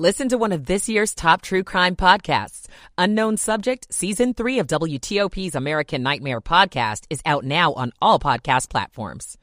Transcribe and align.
Listen 0.00 0.30
to 0.30 0.38
one 0.38 0.52
of 0.52 0.64
this 0.64 0.88
year's 0.88 1.14
top 1.14 1.42
true 1.42 1.62
crime 1.62 1.94
podcasts. 1.94 2.68
Unknown 2.96 3.36
Subject, 3.36 3.86
Season 3.92 4.32
3 4.32 4.60
of 4.60 4.66
WTOP's 4.66 5.54
American 5.54 6.02
Nightmare 6.02 6.40
podcast 6.40 7.04
is 7.10 7.20
out 7.26 7.44
now 7.44 7.74
on 7.74 7.92
all 8.00 8.18
podcast 8.18 8.70
platforms. 8.70 9.36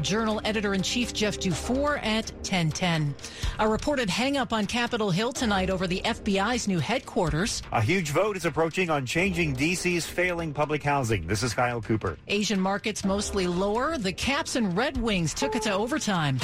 Journal 0.00 0.40
editor 0.44 0.74
in 0.74 0.82
chief 0.82 1.12
Jeff 1.12 1.40
Dufour 1.40 1.96
at 2.04 2.30
1010. 2.34 3.16
A 3.58 3.66
reported 3.66 4.08
hangup 4.08 4.52
on 4.52 4.66
Capitol 4.66 5.10
Hill 5.10 5.32
tonight 5.32 5.70
over 5.70 5.88
the 5.88 6.00
FBI's 6.04 6.68
new 6.68 6.78
headquarters. 6.78 7.60
A 7.72 7.82
huge 7.82 8.10
vote 8.10 8.36
is 8.36 8.44
approaching 8.44 8.90
on 8.90 9.04
changing 9.04 9.54
D.C.'s 9.54 10.06
failing 10.06 10.54
public 10.54 10.84
housing. 10.84 11.26
This 11.26 11.42
is 11.42 11.52
Kyle 11.52 11.82
Cooper. 11.82 12.16
Asian 12.28 12.60
markets 12.60 13.04
mostly 13.04 13.48
lower. 13.48 13.98
The 13.98 14.12
Caps 14.12 14.54
and 14.54 14.76
Red 14.76 14.98
Wings 14.98 15.34
took 15.34 15.56
it 15.56 15.62
to 15.62 15.72
overtime. 15.72 16.38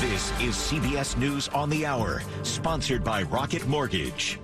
This 0.00 0.30
is 0.42 0.54
CBS 0.54 1.16
News 1.16 1.48
on 1.48 1.70
the 1.70 1.86
Hour, 1.86 2.22
sponsored 2.42 3.02
by 3.02 3.22
Rocket 3.22 3.66
Mortgage. 3.66 4.38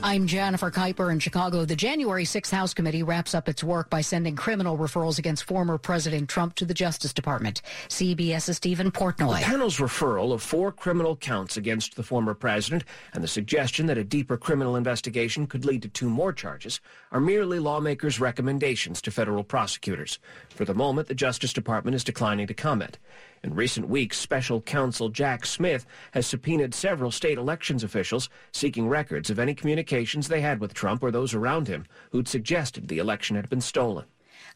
I'm 0.00 0.28
Jennifer 0.28 0.70
Kuiper 0.70 1.10
in 1.10 1.18
Chicago. 1.18 1.64
The 1.64 1.74
January 1.74 2.24
6th 2.24 2.50
House 2.50 2.72
Committee 2.72 3.02
wraps 3.02 3.34
up 3.34 3.48
its 3.48 3.64
work 3.64 3.90
by 3.90 4.00
sending 4.02 4.36
criminal 4.36 4.78
referrals 4.78 5.18
against 5.18 5.42
former 5.42 5.76
President 5.76 6.28
Trump 6.28 6.54
to 6.56 6.64
the 6.64 6.74
Justice 6.74 7.12
Department. 7.12 7.62
CBS's 7.88 8.58
Stephen 8.58 8.92
Portnoy. 8.92 9.40
The 9.40 9.44
panel's 9.44 9.78
referral 9.78 10.32
of 10.32 10.40
four 10.40 10.70
criminal 10.70 11.16
counts 11.16 11.56
against 11.56 11.96
the 11.96 12.04
former 12.04 12.34
president 12.34 12.84
and 13.12 13.24
the 13.24 13.28
suggestion 13.28 13.86
that 13.86 13.98
a 13.98 14.04
deeper 14.04 14.36
criminal 14.36 14.76
investigation 14.76 15.48
could 15.48 15.64
lead 15.64 15.82
to 15.82 15.88
two 15.88 16.08
more 16.08 16.32
charges 16.32 16.80
are 17.16 17.20
merely 17.20 17.58
lawmakers' 17.58 18.20
recommendations 18.20 19.00
to 19.00 19.10
federal 19.10 19.42
prosecutors. 19.42 20.18
For 20.50 20.66
the 20.66 20.74
moment, 20.74 21.08
the 21.08 21.14
Justice 21.14 21.54
Department 21.54 21.94
is 21.94 22.04
declining 22.04 22.46
to 22.46 22.52
comment. 22.52 22.98
In 23.42 23.54
recent 23.54 23.88
weeks, 23.88 24.18
special 24.18 24.60
counsel 24.60 25.08
Jack 25.08 25.46
Smith 25.46 25.86
has 26.10 26.26
subpoenaed 26.26 26.74
several 26.74 27.10
state 27.10 27.38
elections 27.38 27.82
officials 27.82 28.28
seeking 28.52 28.86
records 28.86 29.30
of 29.30 29.38
any 29.38 29.54
communications 29.54 30.28
they 30.28 30.42
had 30.42 30.60
with 30.60 30.74
Trump 30.74 31.02
or 31.02 31.10
those 31.10 31.32
around 31.32 31.68
him 31.68 31.86
who'd 32.12 32.28
suggested 32.28 32.88
the 32.88 32.98
election 32.98 33.34
had 33.34 33.48
been 33.48 33.62
stolen. 33.62 34.04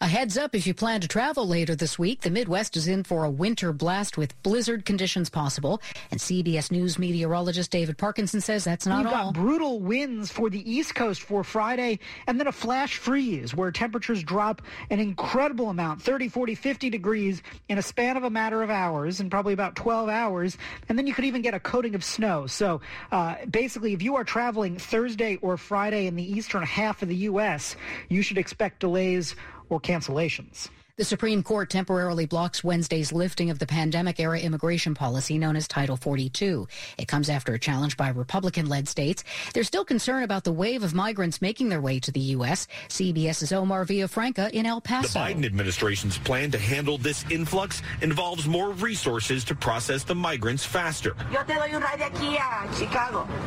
A 0.02 0.08
heads 0.08 0.38
up 0.38 0.54
if 0.54 0.66
you 0.66 0.72
plan 0.72 1.02
to 1.02 1.08
travel 1.08 1.46
later 1.46 1.74
this 1.74 1.98
week. 1.98 2.22
The 2.22 2.30
Midwest 2.30 2.74
is 2.74 2.88
in 2.88 3.04
for 3.04 3.24
a 3.24 3.30
winter 3.30 3.70
blast 3.70 4.16
with 4.16 4.42
blizzard 4.42 4.86
conditions 4.86 5.28
possible. 5.28 5.82
And 6.10 6.18
CBS 6.18 6.70
News 6.70 6.98
meteorologist 6.98 7.70
David 7.70 7.98
Parkinson 7.98 8.40
says 8.40 8.64
that's 8.64 8.86
not 8.86 9.04
We've 9.04 9.12
all. 9.12 9.24
got 9.24 9.34
brutal 9.34 9.78
winds 9.78 10.32
for 10.32 10.48
the 10.48 10.72
East 10.72 10.94
Coast 10.94 11.20
for 11.20 11.44
Friday, 11.44 11.98
and 12.26 12.40
then 12.40 12.46
a 12.46 12.52
flash 12.52 12.96
freeze 12.96 13.54
where 13.54 13.70
temperatures 13.70 14.22
drop 14.22 14.62
an 14.88 15.00
incredible 15.00 15.68
amount 15.68 16.00
30, 16.00 16.28
40, 16.28 16.54
50 16.54 16.88
degrees 16.88 17.42
in 17.68 17.76
a 17.76 17.82
span 17.82 18.16
of 18.16 18.24
a 18.24 18.30
matter 18.30 18.62
of 18.62 18.70
hours, 18.70 19.20
and 19.20 19.30
probably 19.30 19.52
about 19.52 19.76
12 19.76 20.08
hours. 20.08 20.56
And 20.88 20.96
then 20.96 21.06
you 21.06 21.12
could 21.12 21.26
even 21.26 21.42
get 21.42 21.52
a 21.52 21.60
coating 21.60 21.94
of 21.94 22.02
snow. 22.02 22.46
So 22.46 22.80
uh, 23.12 23.34
basically, 23.50 23.92
if 23.92 24.00
you 24.00 24.16
are 24.16 24.24
traveling 24.24 24.78
Thursday 24.78 25.36
or 25.42 25.58
Friday 25.58 26.06
in 26.06 26.16
the 26.16 26.24
eastern 26.24 26.62
half 26.62 27.02
of 27.02 27.08
the 27.08 27.16
U.S., 27.16 27.76
you 28.08 28.22
should 28.22 28.38
expect 28.38 28.80
delays 28.80 29.36
or 29.70 29.80
cancellations. 29.80 30.68
The 31.00 31.06
Supreme 31.06 31.42
Court 31.42 31.70
temporarily 31.70 32.26
blocks 32.26 32.62
Wednesday's 32.62 33.10
lifting 33.10 33.48
of 33.48 33.58
the 33.58 33.66
pandemic 33.66 34.20
era 34.20 34.38
immigration 34.38 34.94
policy 34.94 35.38
known 35.38 35.56
as 35.56 35.66
Title 35.66 35.96
42. 35.96 36.68
It 36.98 37.08
comes 37.08 37.30
after 37.30 37.54
a 37.54 37.58
challenge 37.58 37.96
by 37.96 38.10
Republican 38.10 38.66
led 38.66 38.86
states. 38.86 39.24
There's 39.54 39.66
still 39.66 39.86
concern 39.86 40.24
about 40.24 40.44
the 40.44 40.52
wave 40.52 40.82
of 40.82 40.92
migrants 40.92 41.40
making 41.40 41.70
their 41.70 41.80
way 41.80 42.00
to 42.00 42.12
the 42.12 42.20
U.S. 42.36 42.66
CBS's 42.90 43.50
Omar 43.50 43.86
Villafranca 43.86 44.50
in 44.50 44.66
El 44.66 44.82
Paso. 44.82 45.18
The 45.18 45.24
Biden 45.24 45.46
administration's 45.46 46.18
plan 46.18 46.50
to 46.50 46.58
handle 46.58 46.98
this 46.98 47.24
influx 47.30 47.80
involves 48.02 48.46
more 48.46 48.72
resources 48.72 49.42
to 49.44 49.54
process 49.54 50.04
the 50.04 50.14
migrants 50.14 50.66
faster. 50.66 51.16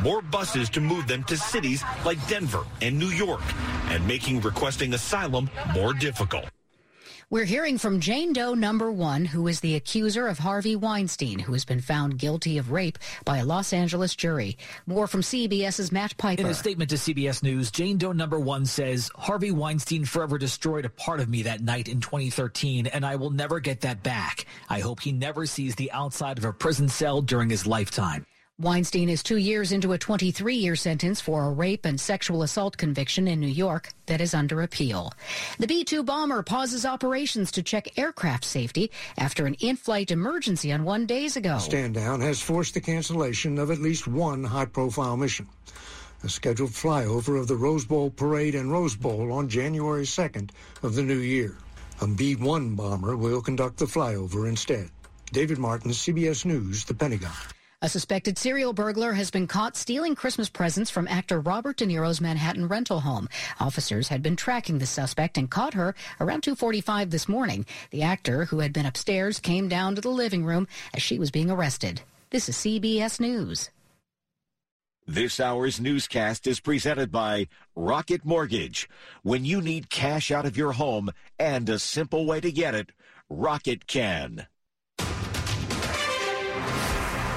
More 0.02 0.22
buses 0.22 0.68
to 0.70 0.80
move 0.80 1.06
them 1.06 1.22
to 1.22 1.36
cities 1.36 1.84
like 2.04 2.18
Denver 2.26 2.64
and 2.82 2.98
New 2.98 3.10
York, 3.10 3.42
and 3.90 4.04
making 4.08 4.40
requesting 4.40 4.92
asylum 4.94 5.48
more 5.72 5.94
difficult. 5.94 6.46
We're 7.34 7.44
hearing 7.44 7.78
from 7.78 7.98
Jane 7.98 8.32
Doe 8.32 8.54
number 8.54 8.92
one, 8.92 9.24
who 9.24 9.48
is 9.48 9.58
the 9.58 9.74
accuser 9.74 10.28
of 10.28 10.38
Harvey 10.38 10.76
Weinstein, 10.76 11.40
who 11.40 11.52
has 11.52 11.64
been 11.64 11.80
found 11.80 12.16
guilty 12.16 12.58
of 12.58 12.70
rape 12.70 12.96
by 13.24 13.38
a 13.38 13.44
Los 13.44 13.72
Angeles 13.72 14.14
jury. 14.14 14.56
More 14.86 15.08
from 15.08 15.20
CBS's 15.20 15.90
Matt 15.90 16.16
Piper. 16.16 16.42
In 16.42 16.46
a 16.46 16.54
statement 16.54 16.90
to 16.90 16.96
CBS 16.96 17.42
News, 17.42 17.72
Jane 17.72 17.98
Doe 17.98 18.12
number 18.12 18.38
one 18.38 18.64
says, 18.66 19.10
Harvey 19.16 19.50
Weinstein 19.50 20.04
forever 20.04 20.38
destroyed 20.38 20.84
a 20.84 20.90
part 20.90 21.18
of 21.18 21.28
me 21.28 21.42
that 21.42 21.60
night 21.60 21.88
in 21.88 22.00
2013, 22.00 22.86
and 22.86 23.04
I 23.04 23.16
will 23.16 23.30
never 23.30 23.58
get 23.58 23.80
that 23.80 24.04
back. 24.04 24.46
I 24.68 24.78
hope 24.78 25.00
he 25.00 25.10
never 25.10 25.44
sees 25.44 25.74
the 25.74 25.90
outside 25.90 26.38
of 26.38 26.44
a 26.44 26.52
prison 26.52 26.88
cell 26.88 27.20
during 27.20 27.50
his 27.50 27.66
lifetime. 27.66 28.26
Weinstein 28.60 29.08
is 29.08 29.24
two 29.24 29.38
years 29.38 29.72
into 29.72 29.94
a 29.94 29.98
23 29.98 30.54
year 30.54 30.76
sentence 30.76 31.20
for 31.20 31.46
a 31.46 31.50
rape 31.50 31.84
and 31.84 32.00
sexual 32.00 32.44
assault 32.44 32.76
conviction 32.76 33.26
in 33.26 33.40
New 33.40 33.48
York 33.48 33.88
that 34.06 34.20
is 34.20 34.32
under 34.32 34.62
appeal. 34.62 35.12
The 35.58 35.66
B 35.66 35.82
2 35.82 36.04
bomber 36.04 36.40
pauses 36.44 36.86
operations 36.86 37.50
to 37.50 37.64
check 37.64 37.98
aircraft 37.98 38.44
safety 38.44 38.92
after 39.18 39.46
an 39.46 39.54
in 39.54 39.74
flight 39.74 40.12
emergency 40.12 40.70
on 40.70 40.84
one 40.84 41.04
days 41.04 41.36
ago. 41.36 41.58
Stand 41.58 41.94
down 41.94 42.20
has 42.20 42.40
forced 42.40 42.74
the 42.74 42.80
cancellation 42.80 43.58
of 43.58 43.72
at 43.72 43.80
least 43.80 44.06
one 44.06 44.44
high 44.44 44.66
profile 44.66 45.16
mission. 45.16 45.48
A 46.22 46.28
scheduled 46.28 46.70
flyover 46.70 47.40
of 47.40 47.48
the 47.48 47.56
Rose 47.56 47.84
Bowl 47.84 48.08
parade 48.08 48.54
and 48.54 48.70
Rose 48.70 48.94
Bowl 48.94 49.32
on 49.32 49.48
January 49.48 50.04
2nd 50.04 50.50
of 50.84 50.94
the 50.94 51.02
new 51.02 51.18
year. 51.18 51.56
A 52.00 52.06
B 52.06 52.36
1 52.36 52.76
bomber 52.76 53.16
will 53.16 53.42
conduct 53.42 53.78
the 53.78 53.86
flyover 53.86 54.48
instead. 54.48 54.90
David 55.32 55.58
Martin, 55.58 55.90
CBS 55.90 56.44
News, 56.44 56.84
The 56.84 56.94
Pentagon. 56.94 57.32
A 57.84 57.88
suspected 57.90 58.38
serial 58.38 58.72
burglar 58.72 59.12
has 59.12 59.30
been 59.30 59.46
caught 59.46 59.76
stealing 59.76 60.14
Christmas 60.14 60.48
presents 60.48 60.90
from 60.90 61.06
actor 61.06 61.38
Robert 61.38 61.76
De 61.76 61.84
Niro's 61.84 62.18
Manhattan 62.18 62.66
rental 62.66 63.00
home. 63.00 63.28
Officers 63.60 64.08
had 64.08 64.22
been 64.22 64.36
tracking 64.36 64.78
the 64.78 64.86
suspect 64.86 65.36
and 65.36 65.50
caught 65.50 65.74
her 65.74 65.94
around 66.18 66.44
2:45 66.44 67.10
this 67.10 67.28
morning. 67.28 67.66
The 67.90 68.00
actor, 68.00 68.46
who 68.46 68.60
had 68.60 68.72
been 68.72 68.86
upstairs, 68.86 69.38
came 69.38 69.68
down 69.68 69.96
to 69.96 70.00
the 70.00 70.08
living 70.08 70.46
room 70.46 70.66
as 70.94 71.02
she 71.02 71.18
was 71.18 71.30
being 71.30 71.50
arrested. 71.50 72.00
This 72.30 72.48
is 72.48 72.56
CBS 72.56 73.20
News. 73.20 73.68
This 75.06 75.38
hour's 75.38 75.78
newscast 75.78 76.46
is 76.46 76.60
presented 76.60 77.12
by 77.12 77.48
Rocket 77.76 78.24
Mortgage. 78.24 78.88
When 79.22 79.44
you 79.44 79.60
need 79.60 79.90
cash 79.90 80.30
out 80.30 80.46
of 80.46 80.56
your 80.56 80.72
home 80.72 81.10
and 81.38 81.68
a 81.68 81.78
simple 81.78 82.24
way 82.24 82.40
to 82.40 82.50
get 82.50 82.74
it, 82.74 82.92
Rocket 83.28 83.86
can. 83.86 84.46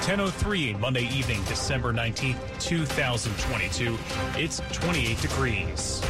10.03 0.08 0.80
Monday 0.80 1.06
evening, 1.14 1.44
December 1.44 1.92
19th, 1.92 2.38
2022. 2.60 3.98
It's 4.36 4.62
28 4.72 5.20
degrees. 5.20 6.00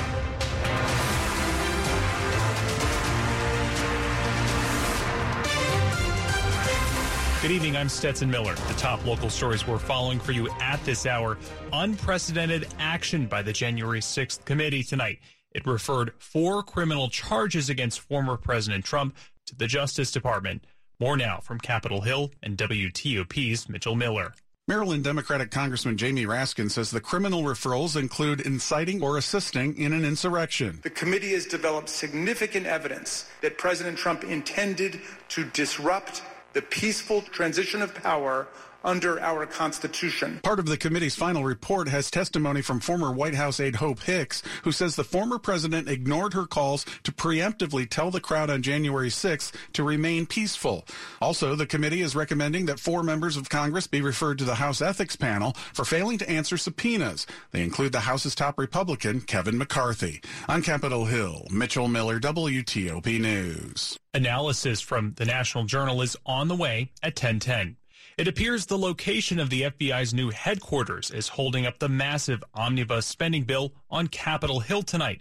Good 7.42 7.50
evening. 7.50 7.76
I'm 7.76 7.88
Stetson 7.88 8.30
Miller. 8.30 8.54
The 8.54 8.74
top 8.74 9.04
local 9.04 9.30
stories 9.30 9.66
we're 9.66 9.78
following 9.78 10.20
for 10.20 10.30
you 10.30 10.48
at 10.60 10.80
this 10.84 11.04
hour. 11.04 11.36
Unprecedented 11.72 12.68
action 12.78 13.26
by 13.26 13.42
the 13.42 13.52
January 13.52 13.98
6th 13.98 14.44
committee 14.44 14.84
tonight. 14.84 15.18
It 15.50 15.66
referred 15.66 16.12
four 16.18 16.62
criminal 16.62 17.08
charges 17.08 17.68
against 17.68 17.98
former 17.98 18.36
President 18.36 18.84
Trump 18.84 19.16
to 19.46 19.56
the 19.56 19.66
Justice 19.66 20.12
Department. 20.12 20.62
More 21.00 21.16
now 21.16 21.38
from 21.38 21.60
Capitol 21.60 22.00
Hill 22.00 22.32
and 22.42 22.56
WTOP's 22.58 23.68
Mitchell 23.68 23.94
Miller. 23.94 24.34
Maryland 24.66 25.04
Democratic 25.04 25.52
Congressman 25.52 25.96
Jamie 25.96 26.26
Raskin 26.26 26.68
says 26.68 26.90
the 26.90 27.00
criminal 27.00 27.44
referrals 27.44 27.96
include 27.96 28.40
inciting 28.40 29.00
or 29.00 29.16
assisting 29.16 29.78
in 29.78 29.92
an 29.92 30.04
insurrection. 30.04 30.80
The 30.82 30.90
committee 30.90 31.34
has 31.34 31.46
developed 31.46 31.88
significant 31.88 32.66
evidence 32.66 33.30
that 33.42 33.58
President 33.58 33.96
Trump 33.96 34.24
intended 34.24 35.00
to 35.28 35.44
disrupt 35.44 36.22
the 36.52 36.62
peaceful 36.62 37.22
transition 37.22 37.80
of 37.80 37.94
power 37.94 38.48
under 38.88 39.20
our 39.20 39.44
Constitution. 39.44 40.40
Part 40.42 40.58
of 40.58 40.64
the 40.64 40.78
committee's 40.78 41.14
final 41.14 41.44
report 41.44 41.88
has 41.88 42.10
testimony 42.10 42.62
from 42.62 42.80
former 42.80 43.12
White 43.12 43.34
House 43.34 43.60
aide 43.60 43.76
Hope 43.76 44.00
Hicks, 44.00 44.42
who 44.64 44.72
says 44.72 44.96
the 44.96 45.04
former 45.04 45.38
president 45.38 45.90
ignored 45.90 46.32
her 46.32 46.46
calls 46.46 46.86
to 47.02 47.12
preemptively 47.12 47.88
tell 47.88 48.10
the 48.10 48.20
crowd 48.20 48.48
on 48.48 48.62
January 48.62 49.10
6th 49.10 49.52
to 49.74 49.82
remain 49.82 50.24
peaceful. 50.24 50.86
Also, 51.20 51.54
the 51.54 51.66
committee 51.66 52.00
is 52.00 52.16
recommending 52.16 52.64
that 52.64 52.80
four 52.80 53.02
members 53.02 53.36
of 53.36 53.50
Congress 53.50 53.86
be 53.86 54.00
referred 54.00 54.38
to 54.38 54.44
the 54.44 54.54
House 54.54 54.80
Ethics 54.80 55.16
Panel 55.16 55.52
for 55.74 55.84
failing 55.84 56.16
to 56.16 56.30
answer 56.30 56.56
subpoenas. 56.56 57.26
They 57.50 57.62
include 57.62 57.92
the 57.92 58.00
House's 58.00 58.34
top 58.34 58.58
Republican, 58.58 59.20
Kevin 59.20 59.58
McCarthy. 59.58 60.22
On 60.48 60.62
Capitol 60.62 61.04
Hill, 61.04 61.46
Mitchell 61.50 61.88
Miller, 61.88 62.18
WTOP 62.18 63.20
News. 63.20 63.98
Analysis 64.14 64.80
from 64.80 65.12
the 65.16 65.26
National 65.26 65.64
Journal 65.64 66.00
is 66.00 66.16
on 66.24 66.48
the 66.48 66.56
way 66.56 66.90
at 67.02 67.12
1010. 67.12 67.76
It 68.18 68.26
appears 68.26 68.66
the 68.66 68.76
location 68.76 69.38
of 69.38 69.48
the 69.48 69.62
FBI's 69.62 70.12
new 70.12 70.30
headquarters 70.30 71.12
is 71.12 71.28
holding 71.28 71.66
up 71.66 71.78
the 71.78 71.88
massive 71.88 72.42
omnibus 72.52 73.06
spending 73.06 73.44
bill 73.44 73.74
on 73.92 74.08
Capitol 74.08 74.58
Hill 74.58 74.82
tonight. 74.82 75.20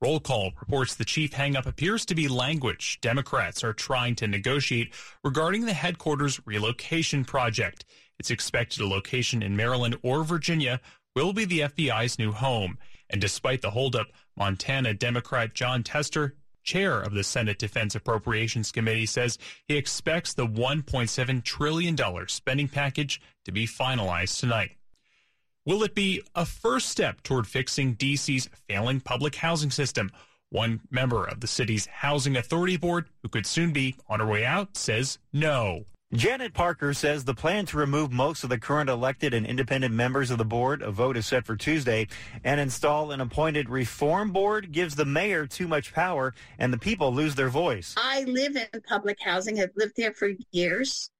Roll 0.00 0.20
call 0.20 0.52
reports 0.60 0.94
the 0.94 1.04
chief 1.04 1.32
hangup 1.32 1.66
appears 1.66 2.06
to 2.06 2.14
be 2.14 2.28
language 2.28 3.00
Democrats 3.00 3.64
are 3.64 3.72
trying 3.72 4.14
to 4.14 4.28
negotiate 4.28 4.94
regarding 5.24 5.66
the 5.66 5.72
headquarters 5.72 6.40
relocation 6.46 7.24
project. 7.24 7.84
It's 8.20 8.30
expected 8.30 8.80
a 8.80 8.86
location 8.86 9.42
in 9.42 9.56
Maryland 9.56 9.98
or 10.04 10.22
Virginia 10.22 10.80
will 11.16 11.32
be 11.32 11.46
the 11.46 11.60
FBI's 11.60 12.16
new 12.16 12.30
home. 12.30 12.78
And 13.10 13.20
despite 13.20 13.60
the 13.60 13.72
holdup, 13.72 14.06
Montana 14.36 14.94
Democrat 14.94 15.52
Jon 15.52 15.82
Tester, 15.82 16.36
chair 16.66 17.00
of 17.00 17.14
the 17.14 17.24
Senate 17.24 17.58
Defense 17.58 17.94
Appropriations 17.94 18.70
Committee, 18.70 19.06
says 19.06 19.38
he 19.66 19.76
expects 19.76 20.34
the 20.34 20.46
$1.7 20.46 21.42
trillion 21.44 21.96
spending 22.28 22.68
package 22.68 23.20
to 23.46 23.52
be 23.52 23.66
finalized 23.66 24.38
tonight. 24.38 24.72
Will 25.64 25.82
it 25.82 25.94
be 25.94 26.22
a 26.34 26.44
first 26.44 26.90
step 26.90 27.22
toward 27.22 27.46
fixing 27.46 27.94
D.C.'s 27.94 28.50
failing 28.68 29.00
public 29.00 29.36
housing 29.36 29.70
system? 29.70 30.10
One 30.50 30.80
member 30.90 31.24
of 31.26 31.40
the 31.40 31.48
city's 31.48 31.86
Housing 31.86 32.36
Authority 32.36 32.76
Board, 32.76 33.08
who 33.22 33.28
could 33.28 33.46
soon 33.46 33.72
be 33.72 33.96
on 34.08 34.20
her 34.20 34.26
way 34.26 34.44
out, 34.44 34.76
says 34.76 35.18
no. 35.32 35.84
Janet 36.12 36.54
Parker 36.54 36.94
says 36.94 37.24
the 37.24 37.34
plan 37.34 37.66
to 37.66 37.76
remove 37.76 38.12
most 38.12 38.44
of 38.44 38.50
the 38.50 38.60
current 38.60 38.88
elected 38.88 39.34
and 39.34 39.44
independent 39.44 39.92
members 39.92 40.30
of 40.30 40.38
the 40.38 40.44
board, 40.44 40.80
a 40.80 40.92
vote 40.92 41.16
is 41.16 41.26
set 41.26 41.44
for 41.44 41.56
Tuesday, 41.56 42.06
and 42.44 42.60
install 42.60 43.10
an 43.10 43.20
appointed 43.20 43.68
reform 43.68 44.30
board 44.30 44.70
gives 44.70 44.94
the 44.94 45.04
mayor 45.04 45.48
too 45.48 45.66
much 45.66 45.92
power 45.92 46.32
and 46.60 46.72
the 46.72 46.78
people 46.78 47.12
lose 47.12 47.34
their 47.34 47.48
voice. 47.48 47.92
I 47.96 48.22
live 48.22 48.54
in 48.54 48.68
public 48.88 49.18
housing, 49.20 49.60
I've 49.60 49.72
lived 49.74 49.94
there 49.96 50.12
for 50.12 50.30
years. 50.52 51.10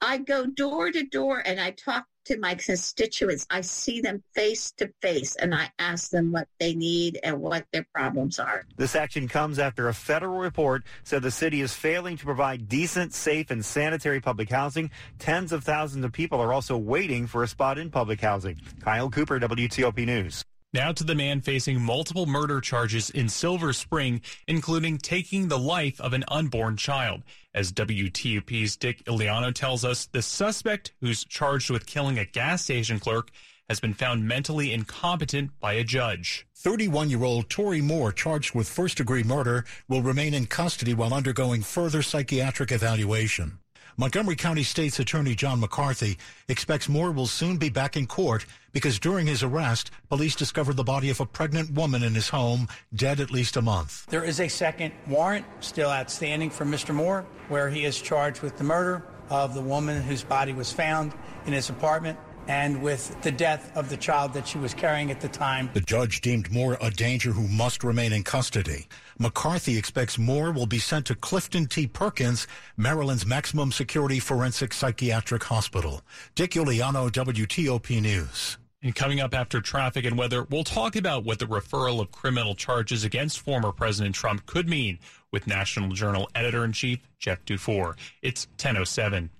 I 0.00 0.16
go 0.16 0.46
door 0.46 0.90
to 0.90 1.04
door 1.04 1.42
and 1.44 1.60
I 1.60 1.72
talk 1.72 2.06
to 2.26 2.38
my 2.38 2.54
constituents. 2.54 3.46
I 3.50 3.60
see 3.60 4.00
them 4.00 4.22
face 4.34 4.72
to 4.78 4.92
face 5.02 5.36
and 5.36 5.54
I 5.54 5.70
ask 5.78 6.10
them 6.10 6.32
what 6.32 6.48
they 6.58 6.74
need 6.74 7.18
and 7.22 7.40
what 7.40 7.66
their 7.72 7.86
problems 7.94 8.38
are. 8.38 8.64
This 8.76 8.94
action 8.94 9.28
comes 9.28 9.58
after 9.58 9.88
a 9.88 9.94
federal 9.94 10.38
report 10.38 10.84
said 11.04 11.22
the 11.22 11.30
city 11.30 11.60
is 11.60 11.72
failing 11.72 12.16
to 12.16 12.24
provide 12.24 12.68
decent, 12.68 13.12
safe, 13.12 13.50
and 13.50 13.64
sanitary 13.64 14.20
public 14.20 14.50
housing. 14.50 14.90
Tens 15.18 15.52
of 15.52 15.64
thousands 15.64 16.04
of 16.04 16.12
people 16.12 16.40
are 16.40 16.52
also 16.52 16.76
waiting 16.76 17.26
for 17.26 17.42
a 17.42 17.48
spot 17.48 17.78
in 17.78 17.90
public 17.90 18.20
housing. 18.20 18.60
Kyle 18.80 19.10
Cooper, 19.10 19.38
WTOP 19.38 20.06
News. 20.06 20.44
Now 20.72 20.92
to 20.92 21.02
the 21.02 21.16
man 21.16 21.40
facing 21.40 21.80
multiple 21.80 22.26
murder 22.26 22.60
charges 22.60 23.10
in 23.10 23.28
Silver 23.28 23.72
Spring, 23.72 24.20
including 24.46 24.98
taking 24.98 25.48
the 25.48 25.58
life 25.58 26.00
of 26.00 26.12
an 26.12 26.24
unborn 26.28 26.76
child. 26.76 27.22
As 27.52 27.72
WTOP's 27.72 28.76
Dick 28.76 29.04
Uliano 29.04 29.52
tells 29.52 29.84
us, 29.84 30.06
the 30.06 30.22
suspect, 30.22 30.92
who's 31.00 31.24
charged 31.24 31.70
with 31.70 31.86
killing 31.86 32.20
a 32.20 32.24
gas 32.24 32.62
station 32.62 33.00
clerk, 33.00 33.30
has 33.68 33.80
been 33.80 33.94
found 33.94 34.26
mentally 34.26 34.72
incompetent 34.72 35.50
by 35.60 35.72
a 35.72 35.84
judge. 35.84 36.46
31 36.54 37.08
year 37.08 37.24
old 37.24 37.48
Tori 37.48 37.80
Moore, 37.80 38.12
charged 38.12 38.54
with 38.54 38.68
first 38.68 38.96
degree 38.98 39.22
murder, 39.22 39.64
will 39.88 40.02
remain 40.02 40.34
in 40.34 40.46
custody 40.46 40.92
while 40.92 41.14
undergoing 41.14 41.62
further 41.62 42.02
psychiatric 42.02 42.70
evaluation. 42.72 43.59
Montgomery 44.00 44.34
County 44.34 44.62
State's 44.62 44.98
Attorney 44.98 45.34
John 45.34 45.60
McCarthy 45.60 46.16
expects 46.48 46.88
Moore 46.88 47.12
will 47.12 47.26
soon 47.26 47.58
be 47.58 47.68
back 47.68 47.98
in 47.98 48.06
court 48.06 48.46
because 48.72 48.98
during 48.98 49.26
his 49.26 49.42
arrest, 49.42 49.90
police 50.08 50.34
discovered 50.34 50.78
the 50.78 50.82
body 50.82 51.10
of 51.10 51.20
a 51.20 51.26
pregnant 51.26 51.72
woman 51.72 52.02
in 52.02 52.14
his 52.14 52.30
home, 52.30 52.66
dead 52.94 53.20
at 53.20 53.30
least 53.30 53.58
a 53.58 53.60
month. 53.60 54.06
There 54.06 54.24
is 54.24 54.40
a 54.40 54.48
second 54.48 54.94
warrant 55.06 55.44
still 55.60 55.90
outstanding 55.90 56.48
for 56.48 56.64
Mr. 56.64 56.94
Moore, 56.94 57.26
where 57.48 57.68
he 57.68 57.84
is 57.84 58.00
charged 58.00 58.40
with 58.40 58.56
the 58.56 58.64
murder 58.64 59.04
of 59.28 59.52
the 59.52 59.60
woman 59.60 60.02
whose 60.02 60.24
body 60.24 60.54
was 60.54 60.72
found 60.72 61.12
in 61.44 61.52
his 61.52 61.68
apartment 61.68 62.18
and 62.50 62.82
with 62.82 63.16
the 63.22 63.30
death 63.30 63.70
of 63.76 63.88
the 63.88 63.96
child 63.96 64.32
that 64.32 64.48
she 64.48 64.58
was 64.58 64.74
carrying 64.74 65.12
at 65.12 65.20
the 65.20 65.28
time. 65.28 65.70
The 65.72 65.80
judge 65.80 66.20
deemed 66.20 66.50
Moore 66.50 66.76
a 66.80 66.90
danger 66.90 67.30
who 67.30 67.46
must 67.46 67.84
remain 67.84 68.12
in 68.12 68.24
custody. 68.24 68.88
McCarthy 69.20 69.78
expects 69.78 70.18
Moore 70.18 70.50
will 70.50 70.66
be 70.66 70.80
sent 70.80 71.06
to 71.06 71.14
Clifton 71.14 71.66
T. 71.66 71.86
Perkins, 71.86 72.48
Maryland's 72.76 73.24
maximum 73.24 73.70
security 73.70 74.18
forensic 74.18 74.72
psychiatric 74.72 75.44
hospital. 75.44 76.02
Dick 76.34 76.50
Uliano, 76.50 77.08
WTOP 77.08 78.02
News. 78.02 78.58
And 78.82 78.96
coming 78.96 79.20
up 79.20 79.32
after 79.32 79.60
traffic 79.60 80.04
and 80.04 80.18
weather, 80.18 80.44
we'll 80.50 80.64
talk 80.64 80.96
about 80.96 81.22
what 81.22 81.38
the 81.38 81.46
referral 81.46 82.00
of 82.00 82.10
criminal 82.10 82.56
charges 82.56 83.04
against 83.04 83.38
former 83.38 83.70
President 83.70 84.16
Trump 84.16 84.44
could 84.46 84.68
mean 84.68 84.98
with 85.30 85.46
National 85.46 85.90
Journal 85.90 86.28
editor 86.34 86.64
in 86.64 86.72
chief 86.72 86.98
Jeff 87.20 87.44
Dufour. 87.44 87.94
It's 88.22 88.46
1007. 88.58 89.30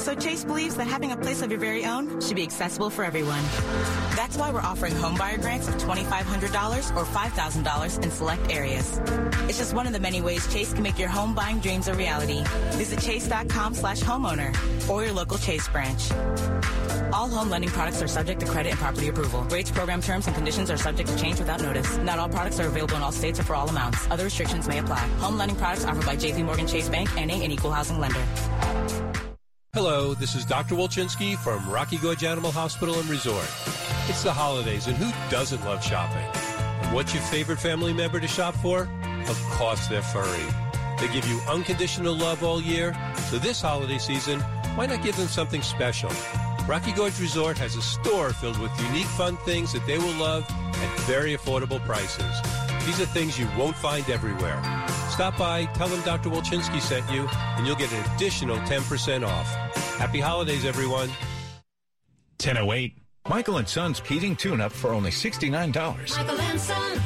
So 0.00 0.14
Chase 0.14 0.44
believes 0.44 0.76
that 0.76 0.86
having 0.86 1.12
a 1.12 1.16
place 1.16 1.42
of 1.42 1.50
your 1.50 1.60
very 1.60 1.84
own 1.84 2.22
should 2.22 2.34
be 2.34 2.42
accessible 2.42 2.88
for 2.88 3.04
everyone. 3.04 3.42
That's 4.16 4.34
why 4.38 4.50
we're 4.50 4.62
offering 4.62 4.94
homebuyer 4.94 5.38
grants 5.42 5.68
of 5.68 5.74
$2,500 5.74 6.96
or 6.96 7.04
$5,000 7.04 8.02
in 8.02 8.10
select 8.10 8.50
areas. 8.50 8.98
It's 9.46 9.58
just 9.58 9.74
one 9.74 9.86
of 9.86 9.92
the 9.92 10.00
many 10.00 10.22
ways 10.22 10.50
Chase 10.50 10.72
can 10.72 10.82
make 10.82 10.98
your 10.98 11.10
home 11.10 11.34
buying 11.34 11.60
dreams 11.60 11.86
a 11.86 11.92
reality. 11.92 12.42
Visit 12.78 13.00
chase.com 13.00 13.74
slash 13.74 14.00
homeowner 14.00 14.56
or 14.88 15.04
your 15.04 15.12
local 15.12 15.36
Chase 15.36 15.68
branch. 15.68 16.10
All 17.12 17.28
home 17.28 17.50
lending 17.50 17.70
products 17.70 18.00
are 18.00 18.08
subject 18.08 18.40
to 18.40 18.46
credit 18.46 18.70
and 18.70 18.78
property 18.78 19.08
approval. 19.08 19.42
Rates, 19.44 19.70
program 19.70 20.00
terms, 20.00 20.26
and 20.26 20.34
conditions 20.34 20.70
are 20.70 20.78
subject 20.78 21.10
to 21.10 21.16
change 21.18 21.38
without 21.38 21.60
notice. 21.60 21.98
Not 21.98 22.18
all 22.18 22.28
products 22.30 22.58
are 22.58 22.68
available 22.68 22.96
in 22.96 23.02
all 23.02 23.12
states 23.12 23.38
or 23.38 23.42
for 23.42 23.54
all 23.54 23.68
amounts. 23.68 24.10
Other 24.10 24.24
restrictions 24.24 24.66
may 24.66 24.78
apply. 24.78 25.06
Home 25.18 25.36
lending 25.36 25.58
products 25.58 25.84
offered 25.84 26.06
by 26.06 26.16
JP 26.16 26.46
Morgan 26.46 26.66
Chase 26.66 26.88
Bank, 26.88 27.14
NA, 27.16 27.44
an 27.44 27.50
equal 27.50 27.72
housing 27.72 28.00
lender. 28.00 28.24
Hello, 29.72 30.14
this 30.14 30.34
is 30.34 30.44
Dr. 30.44 30.74
Wolchinski 30.74 31.38
from 31.38 31.70
Rocky 31.70 31.96
Gorge 31.96 32.24
Animal 32.24 32.50
Hospital 32.50 32.98
and 32.98 33.08
Resort. 33.08 33.48
It's 34.08 34.24
the 34.24 34.32
holidays, 34.32 34.88
and 34.88 34.96
who 34.96 35.08
doesn't 35.30 35.64
love 35.64 35.84
shopping? 35.84 36.26
And 36.82 36.92
what's 36.92 37.14
your 37.14 37.22
favorite 37.22 37.60
family 37.60 37.92
member 37.92 38.18
to 38.18 38.26
shop 38.26 38.56
for? 38.56 38.90
Of 39.28 39.40
course, 39.50 39.86
they're 39.86 40.02
furry. 40.02 40.42
They 40.98 41.06
give 41.12 41.24
you 41.28 41.40
unconditional 41.48 42.16
love 42.16 42.42
all 42.42 42.60
year, 42.60 42.96
so 43.30 43.38
this 43.38 43.60
holiday 43.60 43.98
season, 43.98 44.40
why 44.74 44.86
not 44.86 45.04
give 45.04 45.16
them 45.16 45.28
something 45.28 45.62
special? 45.62 46.10
Rocky 46.66 46.90
Gorge 46.90 47.20
Resort 47.20 47.56
has 47.58 47.76
a 47.76 47.82
store 47.82 48.32
filled 48.32 48.58
with 48.58 48.72
unique 48.88 49.06
fun 49.06 49.36
things 49.36 49.72
that 49.72 49.86
they 49.86 49.98
will 49.98 50.14
love 50.14 50.50
at 50.50 51.00
very 51.02 51.36
affordable 51.36 51.78
prices. 51.86 52.42
These 52.86 53.00
are 53.00 53.06
things 53.06 53.38
you 53.38 53.48
won't 53.56 53.76
find 53.76 54.10
everywhere. 54.10 54.60
Stop 55.20 55.36
by, 55.36 55.66
tell 55.74 55.88
them 55.88 56.00
Dr. 56.00 56.30
Wolchinski 56.30 56.80
sent 56.80 57.04
you, 57.12 57.28
and 57.30 57.66
you'll 57.66 57.76
get 57.76 57.92
an 57.92 58.02
additional 58.14 58.56
10% 58.60 59.22
off. 59.22 59.54
Happy 59.98 60.18
holidays, 60.18 60.64
everyone. 60.64 61.10
1008. 62.38 62.96
Michael 63.28 63.58
and 63.58 63.68
Son's 63.68 64.00
heating 64.00 64.34
tune-up 64.34 64.72
for 64.72 64.94
only 64.94 65.10
$69. 65.10 66.16
Michael 66.16 66.40
and 66.40 66.58
Son. 66.58 67.02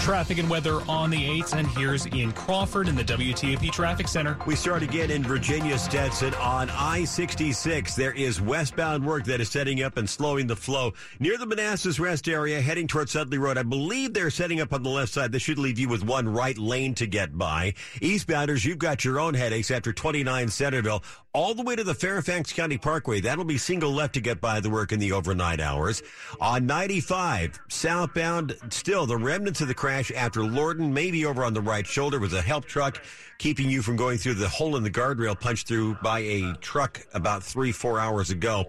Traffic 0.00 0.38
and 0.38 0.48
weather 0.48 0.80
on 0.88 1.10
the 1.10 1.22
8th, 1.22 1.52
and 1.52 1.66
here's 1.68 2.08
Ian 2.08 2.32
Crawford 2.32 2.88
in 2.88 2.96
the 2.96 3.04
WTOP 3.04 3.70
Traffic 3.70 4.08
Center. 4.08 4.38
We 4.46 4.56
start 4.56 4.82
again 4.82 5.10
in 5.10 5.22
Virginia, 5.22 5.78
Stetson. 5.78 6.32
On 6.34 6.70
I 6.70 7.04
66, 7.04 7.94
there 7.96 8.12
is 8.12 8.40
westbound 8.40 9.06
work 9.06 9.24
that 9.26 9.42
is 9.42 9.50
setting 9.50 9.82
up 9.82 9.98
and 9.98 10.08
slowing 10.08 10.46
the 10.46 10.56
flow 10.56 10.94
near 11.18 11.36
the 11.36 11.44
Manassas 11.44 12.00
Rest 12.00 12.28
area, 12.28 12.62
heading 12.62 12.86
towards 12.86 13.12
Sudley 13.12 13.36
Road. 13.36 13.58
I 13.58 13.62
believe 13.62 14.14
they're 14.14 14.30
setting 14.30 14.62
up 14.62 14.72
on 14.72 14.82
the 14.82 14.88
left 14.88 15.12
side. 15.12 15.32
This 15.32 15.42
should 15.42 15.58
leave 15.58 15.78
you 15.78 15.90
with 15.90 16.02
one 16.02 16.26
right 16.26 16.56
lane 16.56 16.94
to 16.94 17.06
get 17.06 17.36
by. 17.36 17.74
Eastbounders, 17.96 18.64
you've 18.64 18.78
got 18.78 19.04
your 19.04 19.20
own 19.20 19.34
headaches 19.34 19.70
after 19.70 19.92
29 19.92 20.48
Centerville, 20.48 21.04
all 21.34 21.54
the 21.54 21.62
way 21.62 21.76
to 21.76 21.84
the 21.84 21.94
Fairfax 21.94 22.54
County 22.54 22.78
Parkway. 22.78 23.20
That'll 23.20 23.44
be 23.44 23.58
single 23.58 23.92
left 23.92 24.14
to 24.14 24.20
get 24.22 24.40
by 24.40 24.60
the 24.60 24.70
work 24.70 24.92
in 24.92 24.98
the 24.98 25.12
overnight 25.12 25.60
hours. 25.60 26.02
On 26.40 26.64
95, 26.64 27.60
southbound, 27.68 28.56
still 28.70 29.04
the 29.04 29.18
remnants 29.18 29.60
of 29.60 29.68
the 29.68 29.74
crash 29.74 29.89
after 29.90 30.42
Lorton, 30.42 30.92
maybe 30.92 31.24
over 31.24 31.44
on 31.44 31.54
the 31.54 31.60
right 31.60 31.86
shoulder, 31.86 32.18
was 32.18 32.32
a 32.32 32.42
help 32.42 32.64
truck 32.64 33.02
keeping 33.38 33.68
you 33.68 33.82
from 33.82 33.96
going 33.96 34.18
through 34.18 34.34
the 34.34 34.48
hole 34.48 34.76
in 34.76 34.82
the 34.82 34.90
guardrail 34.90 35.38
punched 35.38 35.66
through 35.66 35.94
by 36.02 36.20
a 36.20 36.54
truck 36.60 37.00
about 37.14 37.42
three, 37.42 37.72
four 37.72 37.98
hours 37.98 38.30
ago. 38.30 38.66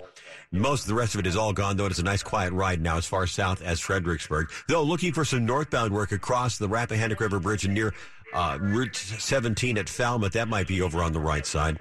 Most 0.51 0.83
of 0.83 0.87
the 0.87 0.95
rest 0.95 1.13
of 1.13 1.19
it 1.19 1.27
is 1.27 1.35
all 1.35 1.53
gone, 1.53 1.77
though. 1.77 1.85
It's 1.85 1.99
a 1.99 2.03
nice 2.03 2.23
quiet 2.23 2.53
ride 2.53 2.81
now 2.81 2.97
as 2.97 3.05
far 3.05 3.27
south 3.27 3.61
as 3.61 3.79
Fredericksburg. 3.79 4.49
Though 4.67 4.83
looking 4.83 5.13
for 5.13 5.23
some 5.23 5.45
northbound 5.45 5.93
work 5.93 6.11
across 6.11 6.57
the 6.57 6.67
Rappahannock 6.67 7.19
River 7.19 7.39
Bridge 7.39 7.65
and 7.65 7.73
near 7.73 7.93
uh, 8.33 8.57
Route 8.61 8.95
17 8.95 9.77
at 9.77 9.89
Falmouth. 9.89 10.33
That 10.33 10.47
might 10.47 10.67
be 10.67 10.81
over 10.81 11.03
on 11.03 11.13
the 11.13 11.19
right 11.19 11.45
side. 11.45 11.79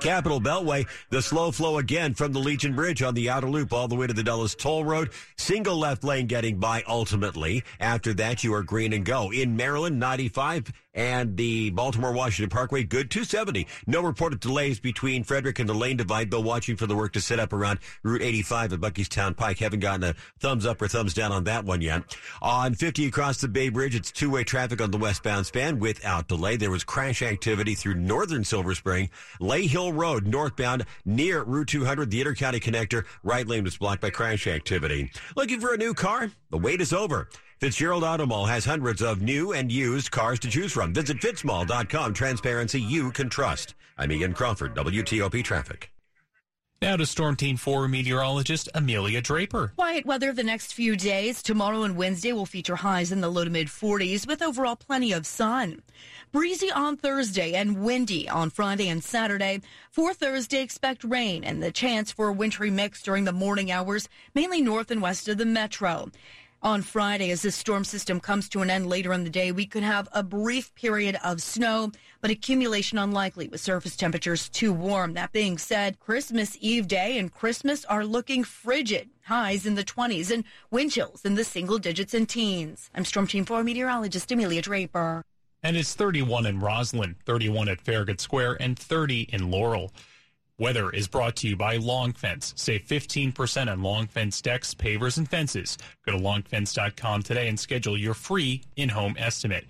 Capital 0.00 0.40
Beltway, 0.40 0.86
the 1.10 1.22
slow 1.22 1.50
flow 1.50 1.78
again 1.78 2.14
from 2.14 2.32
the 2.32 2.38
Legion 2.38 2.74
Bridge 2.74 3.02
on 3.02 3.14
the 3.14 3.30
outer 3.30 3.48
loop 3.48 3.72
all 3.72 3.88
the 3.88 3.94
way 3.94 4.06
to 4.06 4.12
the 4.12 4.22
Dulles 4.22 4.54
Toll 4.54 4.84
Road. 4.84 5.10
Single 5.36 5.76
left 5.76 6.04
lane 6.04 6.26
getting 6.26 6.58
by 6.58 6.82
ultimately. 6.86 7.64
After 7.80 8.12
that, 8.14 8.44
you 8.44 8.52
are 8.54 8.62
green 8.62 8.92
and 8.92 9.04
go. 9.04 9.30
In 9.30 9.56
Maryland, 9.56 9.98
95 9.98 10.72
and 10.94 11.36
the 11.36 11.70
Baltimore 11.70 12.12
Washington 12.12 12.50
Parkway, 12.50 12.84
good 12.84 13.10
270. 13.10 13.66
No 13.86 14.00
reported 14.00 14.40
delays 14.40 14.80
between 14.80 15.24
Frederick 15.24 15.58
and 15.58 15.68
the 15.68 15.74
lane 15.74 15.96
divide, 15.96 16.30
though 16.30 16.40
watching 16.40 16.76
for 16.76 16.86
the 16.86 16.96
work 16.96 17.12
to 17.14 17.20
set 17.20 17.40
up 17.40 17.52
around 17.52 17.80
Route 18.02 18.22
85 18.22 18.74
at 18.74 18.80
Buckeystown 18.80 19.36
Pike. 19.36 19.58
Haven't 19.58 19.80
gotten 19.80 20.04
a 20.04 20.14
thumbs 20.38 20.64
up 20.66 20.80
or 20.80 20.88
thumbs 20.88 21.14
down 21.14 21.32
on 21.32 21.44
that 21.44 21.64
one 21.64 21.80
yet. 21.80 22.16
On 22.40 22.74
50 22.74 23.06
across 23.06 23.40
the 23.40 23.48
Bay 23.48 23.68
Bridge, 23.68 23.94
it's 23.94 24.12
two 24.12 24.30
way 24.30 24.44
traffic 24.44 24.80
on 24.80 24.90
the 24.90 24.98
westbound 24.98 25.46
span 25.46 25.78
without 25.78 26.28
delay. 26.28 26.56
There 26.56 26.70
was 26.70 26.84
crash 26.84 27.22
activity 27.22 27.74
through 27.74 27.94
northern 27.94 28.44
Silver 28.44 28.74
Spring, 28.74 29.10
Lay 29.40 29.66
Hill 29.66 29.92
Road 29.92 30.26
northbound 30.26 30.84
near 31.04 31.42
Route 31.42 31.68
200, 31.68 32.10
the 32.10 32.22
intercounty 32.22 32.62
connector. 32.62 33.04
Right 33.22 33.46
lane 33.46 33.64
was 33.64 33.76
blocked 33.76 34.00
by 34.00 34.10
crash 34.10 34.46
activity. 34.46 35.10
Looking 35.36 35.60
for 35.60 35.74
a 35.74 35.76
new 35.76 35.94
car? 35.94 36.30
The 36.50 36.58
wait 36.58 36.80
is 36.80 36.92
over. 36.92 37.28
Fitzgerald 37.60 38.04
Auto 38.04 38.26
Mall 38.26 38.46
has 38.46 38.64
hundreds 38.64 39.00
of 39.00 39.22
new 39.22 39.52
and 39.52 39.70
used 39.70 40.10
cars 40.10 40.38
to 40.40 40.48
choose 40.48 40.72
from. 40.72 40.92
Visit 40.92 41.18
fitzmall.com. 41.18 42.14
Transparency 42.14 42.80
you 42.80 43.10
can 43.10 43.28
trust. 43.28 43.74
I'm 43.96 44.10
Ian 44.10 44.34
Crawford, 44.34 44.74
WTOP 44.74 45.44
Traffic. 45.44 45.90
Now 46.82 46.96
to 46.96 47.06
Storm 47.06 47.36
Team 47.36 47.56
4 47.56 47.88
meteorologist 47.88 48.68
Amelia 48.74 49.22
Draper. 49.22 49.72
Quiet 49.76 50.04
weather 50.04 50.34
the 50.34 50.42
next 50.42 50.74
few 50.74 50.96
days. 50.96 51.42
Tomorrow 51.42 51.84
and 51.84 51.96
Wednesday 51.96 52.32
will 52.32 52.44
feature 52.44 52.76
highs 52.76 53.10
in 53.10 53.22
the 53.22 53.30
low 53.30 53.44
to 53.44 53.48
mid 53.50 53.68
40s 53.68 54.26
with 54.26 54.42
overall 54.42 54.76
plenty 54.76 55.12
of 55.12 55.24
sun. 55.26 55.80
Breezy 56.30 56.70
on 56.70 56.98
Thursday 56.98 57.54
and 57.54 57.82
windy 57.82 58.28
on 58.28 58.50
Friday 58.50 58.88
and 58.88 59.02
Saturday. 59.02 59.62
For 59.92 60.12
Thursday, 60.12 60.60
expect 60.60 61.04
rain 61.04 61.42
and 61.42 61.62
the 61.62 61.72
chance 61.72 62.12
for 62.12 62.28
a 62.28 62.32
wintry 62.32 62.70
mix 62.70 63.00
during 63.02 63.24
the 63.24 63.32
morning 63.32 63.70
hours, 63.70 64.08
mainly 64.34 64.60
north 64.60 64.90
and 64.90 65.00
west 65.00 65.26
of 65.28 65.38
the 65.38 65.46
metro. 65.46 66.10
On 66.64 66.80
Friday, 66.80 67.30
as 67.30 67.42
this 67.42 67.56
storm 67.56 67.84
system 67.84 68.20
comes 68.20 68.48
to 68.48 68.62
an 68.62 68.70
end 68.70 68.86
later 68.86 69.12
in 69.12 69.22
the 69.22 69.28
day, 69.28 69.52
we 69.52 69.66
could 69.66 69.82
have 69.82 70.08
a 70.12 70.22
brief 70.22 70.74
period 70.74 71.18
of 71.22 71.42
snow, 71.42 71.92
but 72.22 72.30
accumulation 72.30 72.96
unlikely 72.96 73.48
with 73.48 73.60
surface 73.60 73.96
temperatures 73.96 74.48
too 74.48 74.72
warm. 74.72 75.12
That 75.12 75.30
being 75.30 75.58
said, 75.58 76.00
Christmas 76.00 76.56
Eve 76.62 76.88
day 76.88 77.18
and 77.18 77.30
Christmas 77.30 77.84
are 77.84 78.06
looking 78.06 78.44
frigid. 78.44 79.10
Highs 79.24 79.66
in 79.66 79.74
the 79.74 79.84
20s 79.84 80.30
and 80.30 80.42
wind 80.70 80.92
chills 80.92 81.26
in 81.26 81.34
the 81.34 81.44
single 81.44 81.76
digits 81.76 82.14
and 82.14 82.26
teens. 82.26 82.88
I'm 82.94 83.04
Storm 83.04 83.26
Team 83.26 83.44
4 83.44 83.62
meteorologist 83.62 84.32
Amelia 84.32 84.62
Draper. 84.62 85.22
And 85.62 85.76
it's 85.76 85.92
31 85.92 86.46
in 86.46 86.62
Rosslyn, 86.62 87.16
31 87.26 87.68
at 87.68 87.82
Farragut 87.82 88.22
Square, 88.22 88.56
and 88.62 88.78
30 88.78 89.28
in 89.34 89.50
Laurel. 89.50 89.92
Weather 90.56 90.88
is 90.90 91.08
brought 91.08 91.34
to 91.36 91.48
you 91.48 91.56
by 91.56 91.78
Long 91.78 92.12
Fence. 92.12 92.54
Save 92.56 92.84
15% 92.84 93.70
on 93.70 93.82
Long 93.82 94.06
Fence 94.06 94.40
decks, 94.40 94.72
pavers, 94.72 95.18
and 95.18 95.28
fences. 95.28 95.76
Go 96.06 96.12
to 96.12 96.18
longfence.com 96.18 97.24
today 97.24 97.48
and 97.48 97.58
schedule 97.58 97.98
your 97.98 98.14
free 98.14 98.62
in-home 98.76 99.16
estimate. 99.18 99.64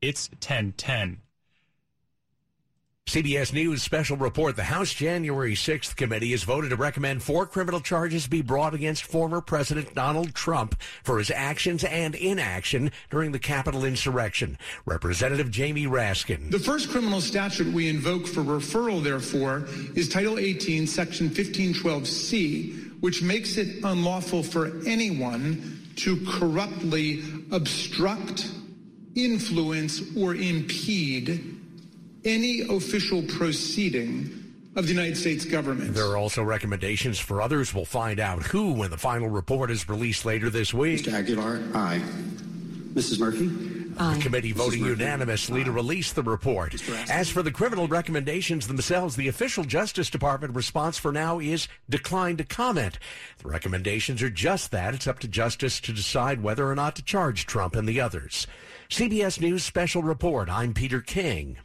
It's 0.00 0.30
1010. 0.30 1.18
CBS 3.10 3.52
News 3.52 3.82
special 3.82 4.16
report. 4.16 4.54
The 4.54 4.62
House 4.62 4.94
January 4.94 5.54
6th 5.54 5.96
committee 5.96 6.30
has 6.30 6.44
voted 6.44 6.70
to 6.70 6.76
recommend 6.76 7.24
four 7.24 7.44
criminal 7.44 7.80
charges 7.80 8.28
be 8.28 8.40
brought 8.40 8.72
against 8.72 9.02
former 9.02 9.40
President 9.40 9.96
Donald 9.96 10.32
Trump 10.32 10.80
for 11.02 11.18
his 11.18 11.28
actions 11.32 11.82
and 11.82 12.14
inaction 12.14 12.92
during 13.10 13.32
the 13.32 13.40
Capitol 13.40 13.84
insurrection. 13.84 14.56
Representative 14.86 15.50
Jamie 15.50 15.86
Raskin. 15.86 16.52
The 16.52 16.60
first 16.60 16.88
criminal 16.90 17.20
statute 17.20 17.72
we 17.72 17.88
invoke 17.88 18.28
for 18.28 18.42
referral, 18.42 19.02
therefore, 19.02 19.66
is 19.96 20.08
Title 20.08 20.38
18, 20.38 20.86
Section 20.86 21.30
1512C, 21.30 23.00
which 23.00 23.22
makes 23.22 23.56
it 23.56 23.82
unlawful 23.82 24.44
for 24.44 24.70
anyone 24.86 25.80
to 25.96 26.16
corruptly 26.28 27.24
obstruct, 27.50 28.52
influence, 29.16 30.00
or 30.16 30.36
impede 30.36 31.59
any 32.24 32.60
official 32.60 33.22
proceeding 33.22 34.36
of 34.76 34.86
the 34.86 34.92
United 34.92 35.16
States 35.16 35.44
government. 35.44 35.94
There 35.94 36.06
are 36.06 36.16
also 36.16 36.42
recommendations 36.42 37.18
for 37.18 37.42
others. 37.42 37.74
We'll 37.74 37.84
find 37.84 38.20
out 38.20 38.44
who 38.44 38.72
when 38.72 38.90
the 38.90 38.98
final 38.98 39.28
report 39.28 39.70
is 39.70 39.88
released 39.88 40.24
later 40.24 40.48
this 40.48 40.72
week. 40.72 41.02
Mr. 41.02 41.12
Aguilar, 41.12 41.62
aye. 41.74 42.02
Mrs. 42.94 43.18
Murphy? 43.18 43.46
The 43.46 44.18
committee 44.22 44.52
voting 44.52 44.84
unanimously 44.84 45.62
to 45.64 45.72
release 45.72 46.12
the 46.12 46.22
report. 46.22 46.74
As 47.10 47.28
for 47.28 47.42
the 47.42 47.50
criminal 47.50 47.86
recommendations 47.86 48.66
themselves, 48.66 49.14
the 49.14 49.28
official 49.28 49.62
Justice 49.62 50.08
Department 50.08 50.54
response 50.54 50.96
for 50.96 51.12
now 51.12 51.38
is 51.38 51.68
decline 51.88 52.38
to 52.38 52.44
comment. 52.44 52.98
The 53.42 53.48
recommendations 53.48 54.22
are 54.22 54.30
just 54.30 54.70
that. 54.70 54.94
It's 54.94 55.06
up 55.06 55.18
to 55.18 55.28
Justice 55.28 55.80
to 55.80 55.92
decide 55.92 56.42
whether 56.42 56.70
or 56.70 56.74
not 56.74 56.96
to 56.96 57.02
charge 57.02 57.44
Trump 57.44 57.76
and 57.76 57.86
the 57.86 58.00
others. 58.00 58.46
CBS 58.88 59.38
News 59.38 59.64
Special 59.64 60.02
Report. 60.02 60.48
I'm 60.48 60.72
Peter 60.72 61.02
King. 61.02 61.58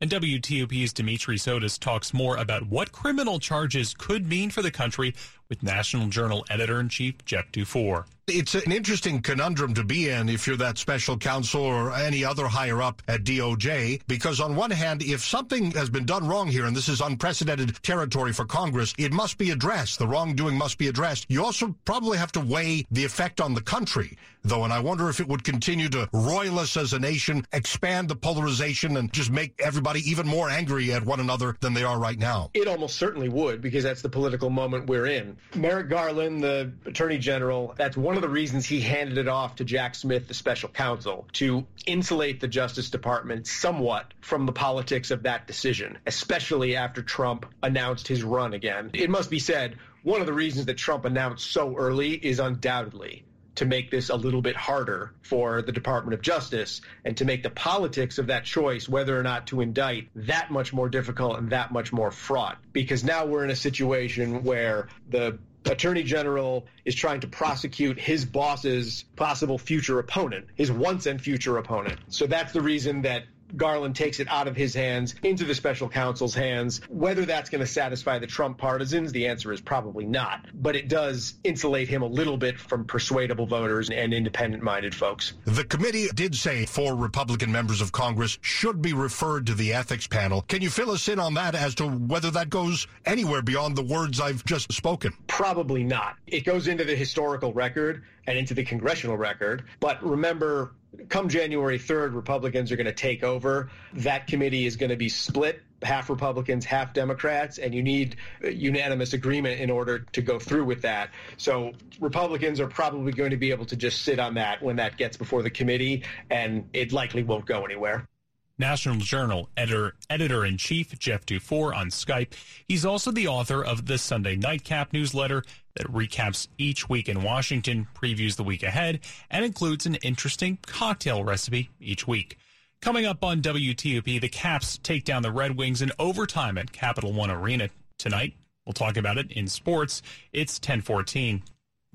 And 0.00 0.10
WTOP's 0.10 0.92
Dimitri 0.92 1.36
Sotis 1.36 1.78
talks 1.78 2.12
more 2.12 2.36
about 2.36 2.66
what 2.66 2.92
criminal 2.92 3.38
charges 3.38 3.94
could 3.94 4.26
mean 4.26 4.50
for 4.50 4.60
the 4.60 4.70
country 4.70 5.14
with 5.48 5.62
National 5.62 6.08
Journal 6.08 6.44
editor 6.50 6.80
in 6.80 6.88
chief 6.88 7.24
Jeff 7.24 7.50
Dufour. 7.52 8.06
It's 8.26 8.54
an 8.54 8.72
interesting 8.72 9.20
conundrum 9.20 9.74
to 9.74 9.84
be 9.84 10.08
in 10.08 10.30
if 10.30 10.46
you're 10.46 10.56
that 10.56 10.78
special 10.78 11.18
counsel 11.18 11.60
or 11.60 11.92
any 11.92 12.24
other 12.24 12.46
higher 12.46 12.80
up 12.80 13.02
at 13.06 13.22
DOJ, 13.22 14.00
because 14.06 14.40
on 14.40 14.56
one 14.56 14.70
hand, 14.70 15.02
if 15.02 15.22
something 15.22 15.72
has 15.72 15.90
been 15.90 16.06
done 16.06 16.26
wrong 16.26 16.48
here, 16.48 16.64
and 16.64 16.74
this 16.74 16.88
is 16.88 17.02
unprecedented 17.02 17.82
territory 17.82 18.32
for 18.32 18.46
Congress, 18.46 18.94
it 18.96 19.12
must 19.12 19.36
be 19.36 19.50
addressed. 19.50 19.98
The 19.98 20.06
wrongdoing 20.06 20.56
must 20.56 20.78
be 20.78 20.88
addressed. 20.88 21.26
You 21.28 21.44
also 21.44 21.76
probably 21.84 22.16
have 22.16 22.32
to 22.32 22.40
weigh 22.40 22.86
the 22.90 23.04
effect 23.04 23.42
on 23.42 23.52
the 23.52 23.60
country, 23.60 24.16
though, 24.42 24.64
and 24.64 24.72
I 24.72 24.80
wonder 24.80 25.10
if 25.10 25.20
it 25.20 25.28
would 25.28 25.44
continue 25.44 25.90
to 25.90 26.08
roil 26.14 26.58
us 26.58 26.78
as 26.78 26.94
a 26.94 26.98
nation, 26.98 27.46
expand 27.52 28.08
the 28.08 28.16
polarization, 28.16 28.96
and 28.96 29.12
just 29.12 29.30
make 29.30 29.60
everybody 29.62 30.00
even 30.10 30.26
more 30.26 30.48
angry 30.48 30.94
at 30.94 31.04
one 31.04 31.20
another 31.20 31.58
than 31.60 31.74
they 31.74 31.84
are 31.84 31.98
right 31.98 32.18
now. 32.18 32.50
It 32.54 32.68
almost 32.68 32.96
certainly 32.96 33.28
would, 33.28 33.60
because 33.60 33.84
that's 33.84 34.00
the 34.00 34.08
political 34.08 34.48
moment 34.48 34.86
we're 34.86 35.06
in. 35.06 35.33
Merrick 35.54 35.88
Garland, 35.88 36.42
the 36.42 36.72
Attorney 36.86 37.18
General, 37.18 37.74
that's 37.76 37.96
one 37.96 38.16
of 38.16 38.22
the 38.22 38.28
reasons 38.28 38.66
he 38.66 38.80
handed 38.80 39.18
it 39.18 39.28
off 39.28 39.56
to 39.56 39.64
Jack 39.64 39.94
Smith, 39.94 40.28
the 40.28 40.34
special 40.34 40.68
counsel, 40.68 41.26
to 41.34 41.66
insulate 41.86 42.40
the 42.40 42.48
Justice 42.48 42.90
Department 42.90 43.46
somewhat 43.46 44.12
from 44.20 44.46
the 44.46 44.52
politics 44.52 45.10
of 45.10 45.22
that 45.24 45.46
decision, 45.46 45.98
especially 46.06 46.76
after 46.76 47.02
Trump 47.02 47.46
announced 47.62 48.08
his 48.08 48.22
run 48.22 48.54
again. 48.54 48.90
It 48.92 49.10
must 49.10 49.30
be 49.30 49.38
said, 49.38 49.76
one 50.02 50.20
of 50.20 50.26
the 50.26 50.32
reasons 50.32 50.66
that 50.66 50.76
Trump 50.76 51.04
announced 51.04 51.50
so 51.50 51.76
early 51.76 52.12
is 52.12 52.38
undoubtedly 52.38 53.24
to 53.56 53.64
make 53.64 53.90
this 53.90 54.08
a 54.08 54.16
little 54.16 54.42
bit 54.42 54.56
harder 54.56 55.12
for 55.22 55.62
the 55.62 55.72
Department 55.72 56.14
of 56.14 56.22
Justice 56.22 56.80
and 57.04 57.16
to 57.16 57.24
make 57.24 57.42
the 57.42 57.50
politics 57.50 58.18
of 58.18 58.28
that 58.28 58.44
choice, 58.44 58.88
whether 58.88 59.18
or 59.18 59.22
not 59.22 59.48
to 59.48 59.60
indict, 59.60 60.08
that 60.14 60.50
much 60.50 60.72
more 60.72 60.88
difficult 60.88 61.38
and 61.38 61.50
that 61.50 61.72
much 61.72 61.92
more 61.92 62.10
fraught. 62.10 62.58
Because 62.72 63.04
now 63.04 63.26
we're 63.26 63.44
in 63.44 63.50
a 63.50 63.56
situation 63.56 64.44
where 64.44 64.88
the 65.08 65.38
Attorney 65.66 66.02
General 66.02 66.66
is 66.84 66.94
trying 66.94 67.20
to 67.20 67.26
prosecute 67.26 67.98
his 67.98 68.24
boss's 68.24 69.04
possible 69.16 69.58
future 69.58 69.98
opponent, 69.98 70.46
his 70.54 70.70
once 70.70 71.06
and 71.06 71.20
future 71.20 71.56
opponent. 71.56 71.98
So 72.08 72.26
that's 72.26 72.52
the 72.52 72.60
reason 72.60 73.02
that 73.02 73.24
Garland 73.56 73.96
takes 73.96 74.20
it 74.20 74.28
out 74.28 74.48
of 74.48 74.56
his 74.56 74.74
hands 74.74 75.14
into 75.22 75.44
the 75.44 75.54
special 75.54 75.88
counsel's 75.88 76.34
hands. 76.34 76.80
Whether 76.88 77.24
that's 77.24 77.50
going 77.50 77.60
to 77.60 77.66
satisfy 77.66 78.18
the 78.18 78.26
Trump 78.26 78.58
partisans, 78.58 79.12
the 79.12 79.26
answer 79.26 79.52
is 79.52 79.60
probably 79.60 80.06
not. 80.06 80.46
But 80.54 80.76
it 80.76 80.88
does 80.88 81.34
insulate 81.44 81.88
him 81.88 82.02
a 82.02 82.06
little 82.06 82.36
bit 82.36 82.58
from 82.58 82.84
persuadable 82.84 83.46
voters 83.46 83.90
and 83.90 84.12
independent 84.12 84.62
minded 84.62 84.94
folks. 84.94 85.34
The 85.44 85.64
committee 85.64 86.08
did 86.14 86.34
say 86.34 86.66
four 86.66 86.96
Republican 86.96 87.52
members 87.52 87.80
of 87.80 87.92
Congress 87.92 88.38
should 88.40 88.82
be 88.82 88.92
referred 88.92 89.46
to 89.46 89.54
the 89.54 89.72
ethics 89.72 90.06
panel. 90.06 90.42
Can 90.42 90.62
you 90.62 90.70
fill 90.70 90.90
us 90.90 91.08
in 91.08 91.18
on 91.18 91.34
that 91.34 91.54
as 91.54 91.74
to 91.76 91.88
whether 91.88 92.30
that 92.32 92.50
goes 92.50 92.86
anywhere 93.04 93.42
beyond 93.42 93.76
the 93.76 93.82
words 93.82 94.20
I've 94.20 94.44
just 94.44 94.72
spoken? 94.72 95.12
Probably 95.26 95.84
not. 95.84 96.16
It 96.26 96.44
goes 96.44 96.68
into 96.68 96.84
the 96.84 96.96
historical 96.96 97.52
record 97.52 98.02
and 98.26 98.38
into 98.38 98.54
the 98.54 98.64
congressional 98.64 99.16
record. 99.16 99.64
But 99.80 100.02
remember, 100.02 100.72
come 101.08 101.28
January 101.28 101.78
3rd, 101.78 102.14
Republicans 102.14 102.72
are 102.72 102.76
going 102.76 102.86
to 102.86 102.92
take 102.92 103.22
over. 103.22 103.70
That 103.94 104.26
committee 104.26 104.66
is 104.66 104.76
going 104.76 104.90
to 104.90 104.96
be 104.96 105.08
split 105.08 105.62
half 105.84 106.08
Republicans, 106.08 106.64
half 106.64 106.92
Democrats, 106.92 107.58
and 107.58 107.74
you 107.74 107.82
need 107.82 108.16
uh, 108.42 108.48
unanimous 108.48 109.12
agreement 109.12 109.60
in 109.60 109.70
order 109.70 110.00
to 110.00 110.22
go 110.22 110.38
through 110.38 110.64
with 110.64 110.82
that. 110.82 111.10
So 111.36 111.72
Republicans 112.00 112.60
are 112.60 112.66
probably 112.66 113.12
going 113.12 113.30
to 113.30 113.36
be 113.36 113.50
able 113.50 113.66
to 113.66 113.76
just 113.76 114.02
sit 114.02 114.18
on 114.18 114.34
that 114.34 114.62
when 114.62 114.76
that 114.76 114.96
gets 114.96 115.16
before 115.16 115.42
the 115.42 115.50
committee, 115.50 116.04
and 116.30 116.68
it 116.72 116.92
likely 116.92 117.22
won't 117.22 117.46
go 117.46 117.64
anywhere. 117.64 118.08
National 118.56 118.96
Journal 118.96 119.50
editor 119.56 119.96
editor 120.08 120.44
in 120.44 120.58
chief 120.58 120.96
Jeff 120.98 121.26
Dufour 121.26 121.74
on 121.74 121.88
Skype. 121.88 122.34
He's 122.68 122.84
also 122.84 123.10
the 123.10 123.26
author 123.26 123.64
of 123.64 123.86
the 123.86 123.98
Sunday 123.98 124.36
Nightcap 124.36 124.92
newsletter 124.92 125.42
that 125.76 125.86
recaps 125.92 126.48
each 126.58 126.88
week 126.88 127.08
in 127.08 127.22
Washington, 127.22 127.86
previews 127.94 128.36
the 128.36 128.44
week 128.44 128.62
ahead, 128.62 129.00
and 129.30 129.44
includes 129.44 129.86
an 129.86 129.96
interesting 129.96 130.58
cocktail 130.66 131.24
recipe 131.24 131.70
each 131.80 132.06
week. 132.06 132.38
Coming 132.80 133.06
up 133.06 133.24
on 133.24 133.40
WTOP, 133.40 134.20
the 134.20 134.28
Caps 134.28 134.78
take 134.78 135.04
down 135.04 135.22
the 135.22 135.32
Red 135.32 135.56
Wings 135.56 135.80
in 135.80 135.90
overtime 135.98 136.58
at 136.58 136.72
Capital 136.72 137.12
One 137.12 137.30
Arena 137.30 137.70
tonight. 137.98 138.34
We'll 138.66 138.74
talk 138.74 138.96
about 138.96 139.18
it 139.18 139.32
in 139.32 139.48
sports. 139.48 140.02
It's 140.32 140.58
1014. 140.58 141.42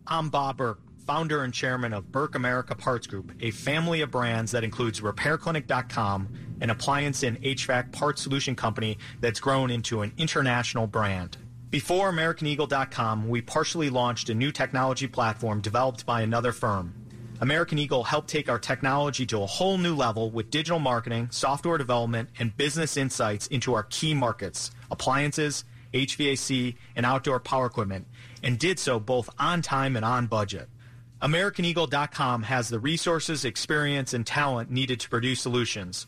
I'm 0.07 0.29
Bob 0.29 0.57
Burke, 0.57 0.79
founder 1.05 1.43
and 1.43 1.53
chairman 1.53 1.93
of 1.93 2.11
Burke 2.11 2.35
America 2.35 2.75
Parts 2.75 3.07
Group, 3.07 3.31
a 3.39 3.51
family 3.51 4.01
of 4.01 4.11
brands 4.11 4.51
that 4.51 4.63
includes 4.63 5.01
RepairClinic.com, 5.01 6.29
an 6.61 6.69
appliance 6.69 7.23
and 7.23 7.41
HVAC 7.41 7.91
parts 7.91 8.21
solution 8.21 8.55
company 8.55 8.97
that's 9.19 9.39
grown 9.39 9.69
into 9.69 10.01
an 10.01 10.11
international 10.17 10.87
brand. 10.87 11.37
Before 11.71 12.11
AmericanEagle.com, 12.11 13.29
we 13.29 13.41
partially 13.41 13.91
launched 13.91 14.29
a 14.29 14.33
new 14.33 14.51
technology 14.51 15.05
platform 15.05 15.61
developed 15.61 16.03
by 16.03 16.21
another 16.21 16.51
firm. 16.51 16.95
American 17.41 17.77
Eagle 17.77 18.03
helped 18.03 18.27
take 18.27 18.49
our 18.49 18.57
technology 18.57 19.23
to 19.27 19.43
a 19.43 19.45
whole 19.45 19.77
new 19.77 19.95
level 19.95 20.31
with 20.31 20.49
digital 20.49 20.79
marketing, 20.79 21.27
software 21.29 21.77
development, 21.77 22.29
and 22.39 22.57
business 22.57 22.97
insights 22.97 23.45
into 23.47 23.75
our 23.75 23.83
key 23.83 24.15
markets 24.15 24.71
appliances, 24.89 25.63
HVAC, 25.93 26.75
and 26.95 27.05
outdoor 27.05 27.39
power 27.39 27.67
equipment, 27.67 28.07
and 28.41 28.57
did 28.57 28.79
so 28.79 28.99
both 28.99 29.29
on 29.37 29.61
time 29.61 29.95
and 29.95 30.03
on 30.03 30.25
budget. 30.25 30.69
AmericanEagle.com 31.21 32.43
has 32.43 32.69
the 32.69 32.79
resources, 32.79 33.45
experience, 33.45 34.13
and 34.15 34.25
talent 34.25 34.71
needed 34.71 34.99
to 35.01 35.09
produce 35.09 35.39
solutions. 35.39 36.07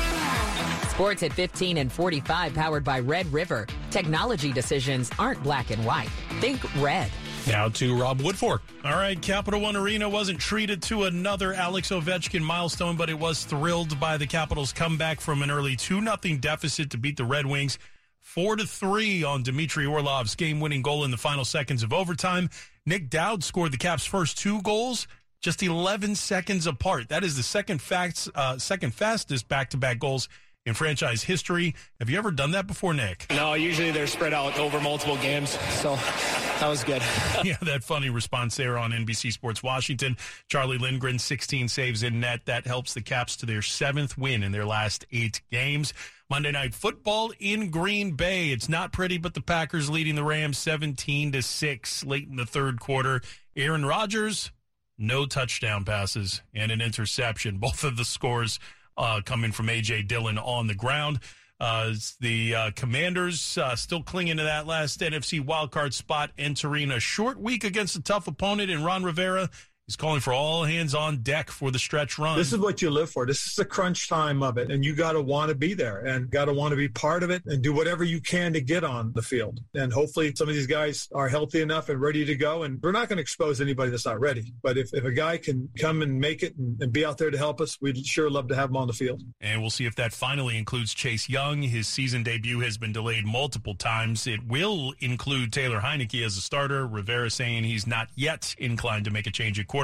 Sports 1.01 1.23
at 1.23 1.33
15 1.33 1.77
and 1.77 1.91
45 1.91 2.53
powered 2.53 2.83
by 2.83 2.99
Red 2.99 3.25
River. 3.33 3.65
Technology 3.89 4.53
decisions 4.53 5.09
aren't 5.17 5.41
black 5.41 5.71
and 5.71 5.83
white. 5.83 6.09
Think 6.39 6.61
red. 6.75 7.09
Now 7.47 7.69
to 7.69 7.99
Rob 7.99 8.19
Woodfork. 8.19 8.59
All 8.85 8.91
right, 8.91 9.19
Capital 9.19 9.61
One 9.61 9.75
Arena 9.75 10.07
wasn't 10.07 10.39
treated 10.39 10.83
to 10.83 11.05
another 11.05 11.55
Alex 11.55 11.89
Ovechkin 11.89 12.43
milestone, 12.43 12.97
but 12.97 13.09
it 13.09 13.17
was 13.17 13.45
thrilled 13.45 13.99
by 13.99 14.15
the 14.15 14.27
Capitals' 14.27 14.71
comeback 14.71 15.19
from 15.19 15.41
an 15.41 15.49
early 15.49 15.75
2 15.75 16.03
0 16.03 16.17
deficit 16.39 16.91
to 16.91 16.99
beat 16.99 17.17
the 17.17 17.25
Red 17.25 17.47
Wings 17.47 17.79
4 18.19 18.57
to 18.57 18.67
3 18.67 19.23
on 19.23 19.41
Dmitry 19.41 19.87
Orlov's 19.87 20.35
game 20.35 20.59
winning 20.59 20.83
goal 20.83 21.03
in 21.03 21.09
the 21.09 21.17
final 21.17 21.45
seconds 21.45 21.81
of 21.81 21.91
overtime. 21.91 22.47
Nic 22.85 23.09
Dowd 23.09 23.43
scored 23.43 23.73
the 23.73 23.77
Caps' 23.77 24.05
first 24.05 24.37
two 24.37 24.61
goals 24.61 25.07
just 25.41 25.63
11 25.63 26.13
seconds 26.13 26.67
apart. 26.67 27.09
That 27.09 27.23
is 27.23 27.35
the 27.35 27.41
second, 27.41 27.81
facts, 27.81 28.29
uh, 28.35 28.59
second 28.59 28.93
fastest 28.93 29.47
back 29.47 29.71
to 29.71 29.77
back 29.77 29.97
goals 29.97 30.29
in 30.65 30.73
franchise 30.73 31.23
history. 31.23 31.73
Have 31.99 32.09
you 32.09 32.17
ever 32.17 32.31
done 32.31 32.51
that 32.51 32.67
before, 32.67 32.93
Nic? 32.93 33.25
No, 33.31 33.53
usually 33.53 33.91
they're 33.91 34.07
spread 34.07 34.33
out 34.33 34.57
over 34.59 34.79
multiple 34.79 35.17
games. 35.17 35.51
So 35.81 35.95
that 35.95 36.67
was 36.67 36.83
good. 36.83 37.01
yeah, 37.43 37.57
that 37.63 37.83
funny 37.83 38.09
response 38.09 38.55
there 38.57 38.77
on 38.77 38.91
NBC 38.91 39.31
Sports 39.31 39.63
Washington. 39.63 40.17
Charlie 40.47 40.77
Lindgren, 40.77 41.17
16 41.17 41.67
saves 41.67 42.03
in 42.03 42.19
net. 42.19 42.45
That 42.45 42.67
helps 42.67 42.93
the 42.93 43.01
Caps 43.01 43.35
to 43.37 43.45
their 43.45 43.61
seventh 43.61 44.17
win 44.17 44.43
in 44.43 44.51
their 44.51 44.65
last 44.65 45.05
eight 45.11 45.41
games. 45.51 45.93
Monday 46.29 46.51
Night 46.51 46.73
Football 46.73 47.33
in 47.39 47.71
Green 47.71 48.11
Bay. 48.11 48.51
It's 48.51 48.69
not 48.69 48.93
pretty, 48.93 49.17
but 49.17 49.33
the 49.33 49.41
Packers 49.41 49.89
leading 49.89 50.15
the 50.15 50.23
Rams 50.23 50.57
17 50.59 51.33
to 51.33 51.41
6 51.41 52.05
late 52.05 52.27
in 52.29 52.35
the 52.37 52.45
third 52.45 52.79
quarter. 52.79 53.21
Aaron 53.55 53.85
Rodgers, 53.85 54.51
no 54.97 55.25
touchdown 55.25 55.83
passes 55.83 56.41
and 56.53 56.71
an 56.71 56.79
interception. 56.79 57.57
Both 57.57 57.83
of 57.83 57.97
the 57.97 58.05
scores 58.05 58.59
uh, 59.01 59.19
coming 59.25 59.51
from 59.51 59.67
A.J. 59.67 60.03
Dillon 60.03 60.37
on 60.37 60.67
the 60.67 60.75
ground. 60.75 61.19
Uh, 61.59 61.93
the 62.19 62.55
uh, 62.55 62.71
Commanders 62.75 63.57
uh, 63.57 63.75
still 63.75 64.01
clinging 64.01 64.37
to 64.37 64.43
that 64.43 64.65
last 64.65 64.99
NFC 64.99 65.43
wildcard 65.43 65.93
spot, 65.93 66.31
entering 66.37 66.91
a 66.91 66.99
short 66.99 67.39
week 67.39 67.63
against 67.63 67.95
a 67.95 68.01
tough 68.01 68.27
opponent 68.27 68.71
in 68.71 68.83
Ron 68.83 69.03
Rivera. 69.03 69.49
He's 69.91 69.97
calling 69.97 70.21
for 70.21 70.31
all 70.31 70.63
hands 70.63 70.95
on 70.95 71.17
deck 71.17 71.51
for 71.51 71.69
the 71.69 71.77
stretch 71.77 72.17
run. 72.17 72.37
This 72.37 72.53
is 72.53 72.59
what 72.59 72.81
you 72.81 72.89
live 72.89 73.09
for. 73.09 73.25
This 73.25 73.45
is 73.45 73.55
the 73.55 73.65
crunch 73.65 74.07
time 74.07 74.41
of 74.41 74.57
it, 74.57 74.71
and 74.71 74.85
you 74.85 74.95
got 74.95 75.11
to 75.11 75.21
want 75.21 75.49
to 75.49 75.55
be 75.55 75.73
there 75.73 76.05
and 76.05 76.31
got 76.31 76.45
to 76.45 76.53
want 76.53 76.71
to 76.71 76.77
be 76.77 76.87
part 76.87 77.23
of 77.23 77.29
it 77.29 77.43
and 77.45 77.61
do 77.61 77.73
whatever 77.73 78.05
you 78.05 78.21
can 78.21 78.53
to 78.53 78.61
get 78.61 78.85
on 78.85 79.11
the 79.11 79.21
field. 79.21 79.59
And 79.75 79.91
hopefully, 79.91 80.33
some 80.33 80.47
of 80.47 80.55
these 80.55 80.65
guys 80.65 81.09
are 81.13 81.27
healthy 81.27 81.59
enough 81.59 81.89
and 81.89 81.99
ready 81.99 82.23
to 82.23 82.37
go. 82.37 82.63
And 82.63 82.81
we're 82.81 82.93
not 82.93 83.09
going 83.09 83.17
to 83.17 83.21
expose 83.21 83.59
anybody 83.59 83.91
that's 83.91 84.05
not 84.05 84.21
ready. 84.21 84.53
But 84.63 84.77
if, 84.77 84.93
if 84.93 85.03
a 85.03 85.11
guy 85.11 85.35
can 85.35 85.67
come 85.77 86.01
and 86.01 86.21
make 86.21 86.41
it 86.41 86.55
and, 86.55 86.81
and 86.81 86.93
be 86.93 87.03
out 87.03 87.17
there 87.17 87.29
to 87.29 87.37
help 87.37 87.59
us, 87.59 87.77
we'd 87.81 87.97
sure 88.05 88.29
love 88.29 88.47
to 88.47 88.55
have 88.55 88.69
him 88.69 88.77
on 88.77 88.87
the 88.87 88.93
field. 88.93 89.21
And 89.41 89.59
we'll 89.59 89.71
see 89.71 89.87
if 89.87 89.95
that 89.95 90.13
finally 90.13 90.57
includes 90.57 90.93
Chase 90.93 91.27
Young. 91.27 91.63
His 91.63 91.89
season 91.89 92.23
debut 92.23 92.61
has 92.61 92.77
been 92.77 92.93
delayed 92.93 93.25
multiple 93.25 93.75
times. 93.75 94.25
It 94.25 94.47
will 94.47 94.93
include 94.99 95.51
Taylor 95.51 95.81
Heinicke 95.81 96.25
as 96.25 96.37
a 96.37 96.41
starter. 96.41 96.87
Rivera 96.87 97.29
saying 97.29 97.65
he's 97.65 97.85
not 97.85 98.07
yet 98.15 98.55
inclined 98.57 99.03
to 99.03 99.11
make 99.11 99.27
a 99.27 99.31
change 99.31 99.59
at 99.59 99.67
quarterback. 99.67 99.80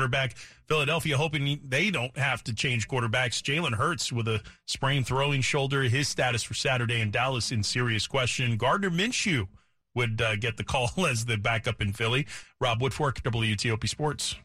Philadelphia 0.66 1.18
hoping 1.18 1.60
they 1.64 1.90
don't 1.90 2.18
have 2.18 2.44
to 2.44 2.54
change 2.54 2.88
quarterbacks. 2.88 3.42
Jalen 3.42 3.76
Hurts 3.76 4.12
with 4.12 4.28
a 4.28 4.42
sprained 4.66 5.08
throwing 5.08 5.42
shoulder. 5.42 5.84
His 5.84 6.08
status 6.08 6.44
for 6.44 6.54
Saturday 6.54 7.02
in 7.02 7.12
Dallas 7.12 7.52
in 7.52 7.64
serious 7.64 8.08
question. 8.08 8.58
Gardner 8.58 8.90
Minshew 8.90 9.48
would 9.96 10.22
uh, 10.22 10.36
get 10.36 10.58
the 10.58 10.64
call 10.64 10.92
as 11.08 11.26
the 11.26 11.38
backup 11.38 11.82
in 11.82 11.94
Philly. 11.94 12.28
Rob 12.60 12.80
Woodfork, 12.80 13.22
WTOP 13.22 13.88
Sports. 13.88 14.36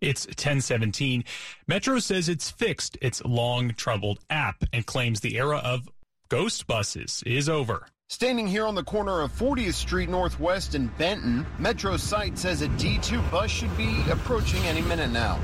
It's 0.00 0.26
1017. 0.26 1.24
Metro 1.66 1.98
says 1.98 2.28
it's 2.28 2.50
fixed 2.50 2.96
its 3.02 3.24
long 3.24 3.70
troubled 3.70 4.20
app 4.30 4.62
and 4.72 4.86
claims 4.86 5.20
the 5.20 5.36
era 5.36 5.58
of 5.58 5.88
ghost 6.28 6.66
buses 6.66 7.22
is 7.26 7.48
over. 7.48 7.86
Standing 8.10 8.46
here 8.46 8.64
on 8.64 8.74
the 8.74 8.82
corner 8.82 9.20
of 9.20 9.30
40th 9.38 9.74
Street 9.74 10.08
Northwest 10.08 10.74
in 10.74 10.86
Benton, 10.96 11.44
Metro 11.58 11.98
site 11.98 12.38
says 12.38 12.62
a 12.62 12.68
D2 12.68 13.30
bus 13.30 13.50
should 13.50 13.76
be 13.76 14.02
approaching 14.10 14.62
any 14.64 14.80
minute 14.80 15.10
now. 15.10 15.38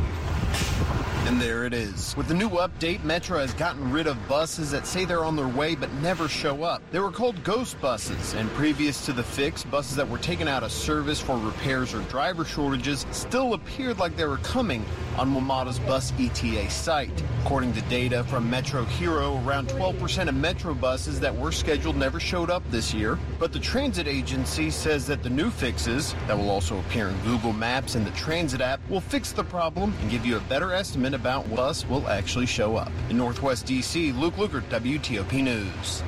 And 1.27 1.41
there 1.41 1.65
it 1.65 1.73
is. 1.73 2.15
With 2.19 2.29
the 2.29 2.35
new 2.35 2.51
update, 2.51 3.03
Metro 3.03 3.39
has 3.39 3.55
gotten 3.55 3.91
rid 3.91 4.07
of 4.07 4.29
buses 4.29 4.71
that 4.73 4.87
say 4.87 5.07
they're 5.07 5.25
on 5.25 5.37
their 5.37 5.49
way 5.49 5.75
but 5.75 5.91
never 5.95 6.29
show 6.29 6.65
up. 6.65 6.83
They 6.93 6.99
were 6.99 7.11
called 7.11 7.43
ghost 7.43 7.81
buses, 7.81 8.35
and 8.35 8.51
previous 8.51 9.07
to 9.07 9.15
the 9.15 9.23
fix, 9.23 9.65
buses 9.65 9.97
that 9.97 10.07
were 10.07 10.19
taken 10.19 10.49
out 10.49 10.63
of 10.63 10.71
service 10.71 11.23
for 11.23 11.39
repairs 11.39 11.95
or 11.95 12.01
driver 12.03 12.45
shortages 12.45 13.07
still 13.11 13.55
appeared 13.55 13.99
like 13.99 14.19
they 14.19 14.27
were 14.27 14.37
coming 14.39 14.85
on 15.17 15.33
WMATA's 15.33 15.79
bus 15.79 16.13
ETA 16.19 16.71
site. 16.71 17.23
According 17.41 17.73
to 17.73 17.81
data 17.83 18.23
from 18.25 18.51
MetroHero, 18.51 19.45
around 19.47 19.69
12% 19.69 20.29
of 20.29 20.35
Metro 20.35 20.75
buses 20.75 21.21
that 21.21 21.35
were 21.35 21.53
scheduled 21.53 21.97
never 21.97 22.21
showed 22.21 22.51
up 22.51 22.63
this 22.71 22.93
year. 22.93 23.19
But 23.39 23.53
the 23.53 23.61
transit 23.61 24.07
agency 24.07 24.71
says 24.71 25.07
that 25.07 25.23
the 25.23 25.31
new 25.31 25.51
fixes, 25.51 26.15
that 26.27 26.37
will 26.37 26.51
also 26.51 26.79
appear 26.81 27.09
in 27.09 27.19
Google 27.23 27.55
Maps 27.55 27.95
and 27.95 28.07
the 28.07 28.11
Transit 28.11 28.61
app, 28.61 28.87
will 28.91 29.01
fix 29.01 29.33
the 29.33 29.45
problem 29.45 29.95
and 30.03 30.11
give 30.11 30.27
you 30.27 30.37
a 30.37 30.41
better 30.41 30.73
estimate 30.73 31.14
about 31.15 31.47
what 31.49 31.57
bus 31.57 31.89
will 31.89 32.07
actually 32.09 32.47
show 32.47 32.77
up. 32.77 32.93
In 33.09 33.17
Northwest 33.17 33.67
D.C., 33.67 34.13
Luke 34.13 34.35
Lukert, 34.35 34.63
WTOP 34.69 35.43
News. 35.43 36.03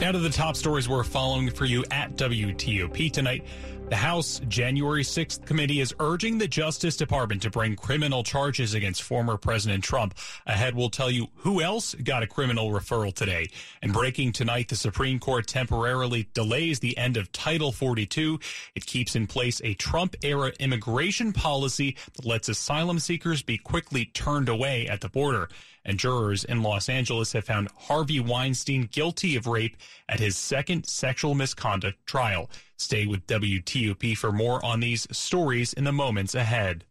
Now 0.00 0.12
to 0.12 0.18
the 0.18 0.30
top 0.30 0.56
stories 0.56 0.88
we're 0.88 1.04
following 1.04 1.50
for 1.50 1.66
you 1.66 1.84
at 1.90 2.16
WTOP 2.16 3.12
tonight. 3.12 3.44
The 3.90 3.96
House 3.96 4.40
January 4.46 5.02
6th 5.02 5.44
committee 5.44 5.80
is 5.80 5.92
urging 5.98 6.38
the 6.38 6.46
Justice 6.46 6.96
Department 6.96 7.42
to 7.42 7.50
bring 7.50 7.74
criminal 7.74 8.22
charges 8.22 8.72
against 8.72 9.02
former 9.02 9.36
President 9.36 9.82
Trump. 9.82 10.14
Ahead, 10.46 10.76
we'll 10.76 10.90
tell 10.90 11.10
you 11.10 11.26
who 11.38 11.60
else 11.60 11.96
got 11.96 12.22
a 12.22 12.28
criminal 12.28 12.70
referral 12.70 13.12
today. 13.12 13.48
And 13.82 13.92
breaking 13.92 14.30
tonight, 14.30 14.68
the 14.68 14.76
Supreme 14.76 15.18
Court 15.18 15.48
temporarily 15.48 16.28
delays 16.34 16.78
the 16.78 16.96
end 16.96 17.16
of 17.16 17.32
Title 17.32 17.72
42. 17.72 18.38
It 18.76 18.86
keeps 18.86 19.16
in 19.16 19.26
place 19.26 19.60
a 19.64 19.74
Trump 19.74 20.14
era 20.22 20.52
immigration 20.60 21.32
policy 21.32 21.96
that 22.14 22.24
lets 22.24 22.48
asylum 22.48 23.00
seekers 23.00 23.42
be 23.42 23.58
quickly 23.58 24.04
turned 24.04 24.48
away 24.48 24.86
at 24.86 25.00
the 25.00 25.08
border 25.08 25.48
and 25.84 25.98
jurors 25.98 26.44
in 26.44 26.62
Los 26.62 26.88
Angeles 26.88 27.32
have 27.32 27.44
found 27.44 27.68
Harvey 27.76 28.20
Weinstein 28.20 28.88
guilty 28.92 29.36
of 29.36 29.46
rape 29.46 29.76
at 30.08 30.20
his 30.20 30.36
second 30.36 30.86
sexual 30.86 31.34
misconduct 31.34 32.04
trial. 32.06 32.50
Stay 32.80 33.04
with 33.04 33.26
WTOP 33.26 34.16
for 34.16 34.32
more 34.32 34.64
on 34.64 34.80
these 34.80 35.06
stories 35.12 35.74
in 35.74 35.84
the 35.84 35.92
moments 35.92 36.34
ahead. 36.34 36.86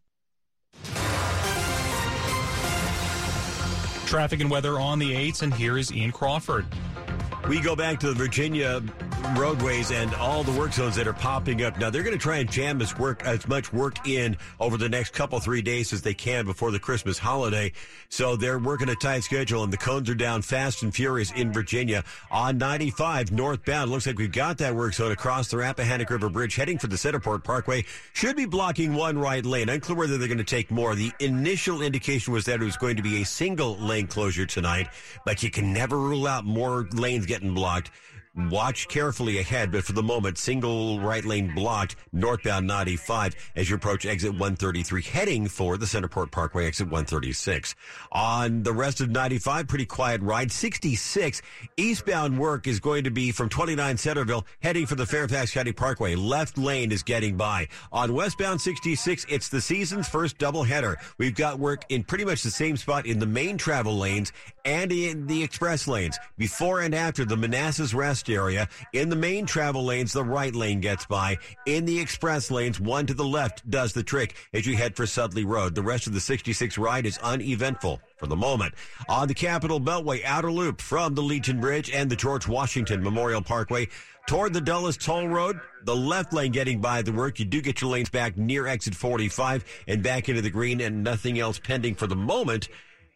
Traffic 4.06 4.40
and 4.40 4.52
weather 4.52 4.80
on 4.80 5.00
the 5.00 5.14
8s, 5.14 5.42
and 5.42 5.52
here 5.52 5.80
is 5.80 5.92
Ian 5.92 6.12
Crawford. 6.12 6.68
We 7.48 7.60
go 7.60 7.76
back 7.76 8.00
to 8.02 8.10
the 8.10 8.14
Virginia 8.14 8.84
roadways 9.38 9.92
and 9.92 10.14
all 10.16 10.44
the 10.44 10.52
work 10.52 10.74
zones 10.74 10.96
that 10.96 11.08
are 11.08 11.14
popping 11.14 11.64
up. 11.64 11.78
Now 11.80 11.90
they're 11.90 12.04
going 12.04 12.18
to 12.18 12.22
try 12.22 12.38
and 12.38 12.52
jam 12.52 12.82
as 12.82 12.98
work 12.98 13.24
as 13.26 13.48
much 13.48 13.72
work 13.74 14.08
in 14.08 14.38
over 14.60 14.78
the 14.78 14.90
next 14.90 15.14
couple 15.14 15.40
three 15.40 15.62
days 15.62 15.94
as 15.94 16.02
they 16.02 16.14
can 16.14 16.46
before 16.46 16.72
the 16.72 16.80
Christmas 16.80 17.18
holiday. 17.18 17.72
So 18.10 18.36
they're 18.36 18.60
working 18.60 18.90
a 18.90 18.96
tight 18.96 19.24
schedule 19.24 19.64
and 19.64 19.74
the 19.74 19.78
cones 19.78 20.10
are 20.10 20.16
down 20.16 20.42
fast 20.42 20.84
and 20.84 20.94
furious 20.94 21.32
in 21.32 21.54
Virginia 21.54 22.04
on 22.32 22.58
95 22.58 23.32
northbound. 23.32 23.92
Looks 23.92 24.08
like 24.08 24.18
we've 24.18 24.32
got 24.32 24.58
that 24.60 24.76
work 24.76 24.94
zone 24.94 25.12
across 25.12 25.50
the 25.50 25.58
Rappahannock 25.58 26.10
River 26.10 26.30
Bridge 26.30 26.56
heading 26.56 26.78
for 26.78 26.88
the 26.88 26.96
Centreport 26.96 27.44
Parkway. 27.44 27.86
Should 28.14 28.36
be 28.36 28.46
blocking 28.46 28.94
one 28.94 29.18
right 29.18 29.46
lane. 29.46 29.70
Unclear 29.70 29.98
whether 29.98 30.18
they're 30.18 30.28
going 30.28 30.38
to 30.38 30.44
take 30.44 30.72
more. 30.72 30.96
The 30.96 31.12
initial 31.20 31.82
indication 31.82 32.34
was 32.34 32.46
that 32.46 32.62
it 32.62 32.66
was 32.66 32.78
going 32.78 32.98
to 32.98 33.04
be 33.04 33.22
a 33.22 33.26
single 33.26 33.78
lane 33.78 34.08
closure 34.08 34.46
tonight, 34.46 34.88
but 35.26 35.44
you 35.44 35.52
can 35.52 35.74
never 35.74 35.98
rule 35.98 36.28
out 36.28 36.46
more 36.46 36.88
lanes 36.94 37.26
getting 37.26 37.54
blocked. 37.54 37.92
Watch 38.48 38.88
carefully 38.88 39.40
ahead, 39.40 39.72
but 39.72 39.84
for 39.84 39.92
the 39.92 40.02
moment, 40.02 40.38
single 40.38 41.00
right 41.02 41.26
lane 41.26 41.54
blocked 41.54 41.98
northbound 42.14 42.66
95 42.66 43.36
as 43.56 43.70
you 43.70 43.76
approach 43.76 44.06
exit 44.06 44.32
133, 44.32 45.02
heading 45.02 45.48
for 45.48 45.78
the 45.78 45.86
Centreport 45.86 46.32
Parkway 46.32 46.66
exit 46.66 46.88
136. 46.88 47.76
On 48.12 48.64
the 48.64 48.72
rest 48.72 49.02
of 49.02 49.10
95, 49.10 49.68
pretty 49.68 49.86
quiet 49.86 50.22
ride. 50.22 50.52
66 50.52 51.42
eastbound 51.76 52.40
work 52.40 52.66
is 52.66 52.80
going 52.80 53.04
to 53.04 53.12
be 53.12 53.32
from 53.32 53.50
29 53.50 53.98
Centerville, 53.98 54.46
heading 54.62 54.86
for 54.86 54.96
the 54.96 55.06
Fairfax 55.06 55.52
County 55.52 55.74
Parkway. 55.74 56.16
Left 56.16 56.58
lane 56.58 56.92
is 56.92 57.04
getting 57.04 57.36
by. 57.36 57.68
On 57.92 58.14
westbound 58.14 58.62
66, 58.62 59.26
it's 59.28 59.50
the 59.50 59.60
season's 59.60 60.08
first 60.08 60.38
doubleheader. 60.38 60.96
We've 61.18 61.36
got 61.36 61.60
work 61.60 61.84
in 61.90 62.04
pretty 62.04 62.26
much 62.26 62.44
the 62.44 62.52
same 62.52 62.78
spot 62.78 63.06
in 63.06 63.20
the 63.20 63.26
main 63.26 63.58
travel 63.58 63.98
lanes 63.98 64.32
and 64.70 64.92
in 64.92 65.26
the 65.26 65.42
express 65.42 65.88
lanes. 65.88 66.20
Before 66.38 66.82
and 66.82 66.94
after 66.94 67.26
the 67.26 67.36
Manassas 67.36 67.92
rest 67.92 68.30
area, 68.30 68.70
in 68.94 69.10
the 69.10 69.16
main 69.16 69.48
travel 69.48 69.84
lanes, 69.84 70.14
the 70.14 70.24
right 70.24 70.54
lane 70.54 70.80
gets 70.80 71.08
by. 71.08 71.40
In 71.66 71.86
the 71.86 72.00
express 72.00 72.52
lanes, 72.52 72.80
one 72.80 73.08
to 73.08 73.16
the 73.16 73.26
left 73.26 73.68
does 73.68 73.94
the 73.94 74.04
trick 74.04 74.36
as 74.54 74.68
you 74.68 74.78
head 74.78 74.96
for 74.96 75.08
Sudley 75.08 75.44
Road. 75.44 75.74
The 75.74 75.82
rest 75.82 76.06
of 76.06 76.14
the 76.14 76.20
66 76.20 76.78
ride 76.78 77.08
is 77.08 77.18
uneventful 77.18 78.00
for 78.18 78.28
the 78.28 78.36
moment. 78.36 78.76
On 79.08 79.28
the 79.28 79.34
Capital 79.34 79.82
Beltway 79.82 80.24
outer 80.24 80.52
loop 80.52 80.82
from 80.82 81.16
the 81.16 81.24
Legion 81.24 81.60
Bridge 81.60 81.90
and 81.90 82.08
the 82.08 82.16
George 82.16 82.48
Washington 82.48 83.02
Memorial 83.02 83.42
Parkway 83.42 83.88
toward 84.28 84.54
the 84.54 84.62
Dulles 84.62 84.98
Toll 84.98 85.30
Road, 85.30 85.60
the 85.86 85.96
left 85.96 86.32
lane 86.32 86.52
getting 86.52 86.80
by 86.80 87.02
the 87.02 87.12
work. 87.12 87.40
You 87.40 87.46
do 87.46 87.60
get 87.60 87.82
your 87.82 87.90
lanes 87.90 88.12
back 88.12 88.38
near 88.38 88.68
exit 88.68 88.94
45 88.94 89.66
and 89.88 90.04
back 90.04 90.30
into 90.30 90.44
the 90.44 90.52
green 90.52 90.80
and 90.80 91.04
nothing 91.04 91.40
else 91.40 91.58
pending 91.58 91.96
for 91.96 92.06
the 92.06 92.16
moment 92.16 92.70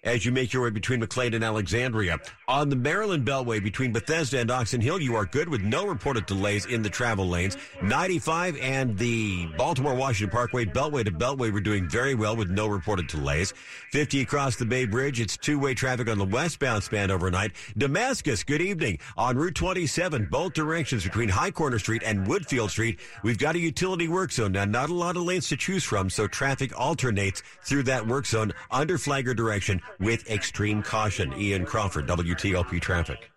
as 0.04 0.26
you 0.26 0.32
make 0.32 0.52
your 0.52 0.64
way 0.64 0.70
between 0.70 1.00
McLean 1.00 1.34
and 1.34 1.44
Alexandria. 1.44 2.20
On 2.48 2.70
the 2.70 2.76
Maryland 2.76 3.26
Beltway 3.26 3.64
between 3.64 3.94
Bethesda 3.94 4.40
and 4.40 4.52
Oxon 4.52 4.82
Hill, 4.82 5.02
you 5.02 5.16
are 5.16 5.26
good 5.26 5.48
with 5.48 5.62
no 5.62 5.86
reported 5.88 6.26
delays 6.26 6.66
in 6.66 6.82
the 6.82 6.90
travel 6.90 7.28
lanes. 7.28 7.58
95 7.82 8.58
and 8.58 8.98
the 8.98 9.48
Baltimore 9.58 9.96
Washington 9.96 10.32
Parkway, 10.32 10.66
Beltway 10.66 11.06
to 11.06 11.12
Beltway, 11.12 11.54
we're 11.54 11.62
doing 11.62 11.88
very 11.88 12.16
well 12.16 12.36
with 12.36 12.50
no 12.50 12.68
reported 12.68 13.08
delays. 13.08 13.54
50 13.92 14.22
across 14.22 14.58
the 14.58 14.66
Bay 14.66 14.86
Bridge, 14.86 15.20
it's 15.20 15.38
two 15.38 15.58
way 15.58 15.74
traffic 15.74 16.10
on 16.10 16.18
the 16.18 16.26
westbound 16.26 16.84
span 16.84 17.10
overnight. 17.10 17.54
Damascus, 17.78 18.44
good 18.44 18.62
evening. 18.62 19.00
On 19.16 19.38
Route 19.38 19.56
27, 19.56 20.28
both 20.30 20.54
directions 20.54 21.04
between 21.04 21.30
High 21.30 21.52
Corner 21.52 21.80
Street 21.80 22.04
and 22.06 22.28
Woodfield 22.28 22.70
Street, 22.70 23.00
we've 23.24 23.38
got 23.38 23.56
a 23.56 23.60
utility 23.60 24.08
work 24.08 24.32
zone. 24.32 24.52
Now, 24.52 24.66
not 24.66 24.90
a 24.90 24.94
lot 24.94 25.16
of 25.16 25.24
lanes 25.24 25.48
to 25.50 25.58
choose 25.58 25.84
from, 25.84 26.10
so 26.10 26.28
traffic 26.28 26.78
alternates 26.78 27.42
through 27.64 27.84
that 27.84 28.06
work 28.06 28.26
zone 28.26 28.52
under 28.70 28.98
flagger 28.98 29.34
direction 29.34 29.82
with 30.04 30.30
extreme 30.30 30.84
caution. 30.84 31.34
Ian 31.38 31.66
Crawford, 31.66 32.08
WTOP 32.08 32.80
Traffic. 32.82 33.32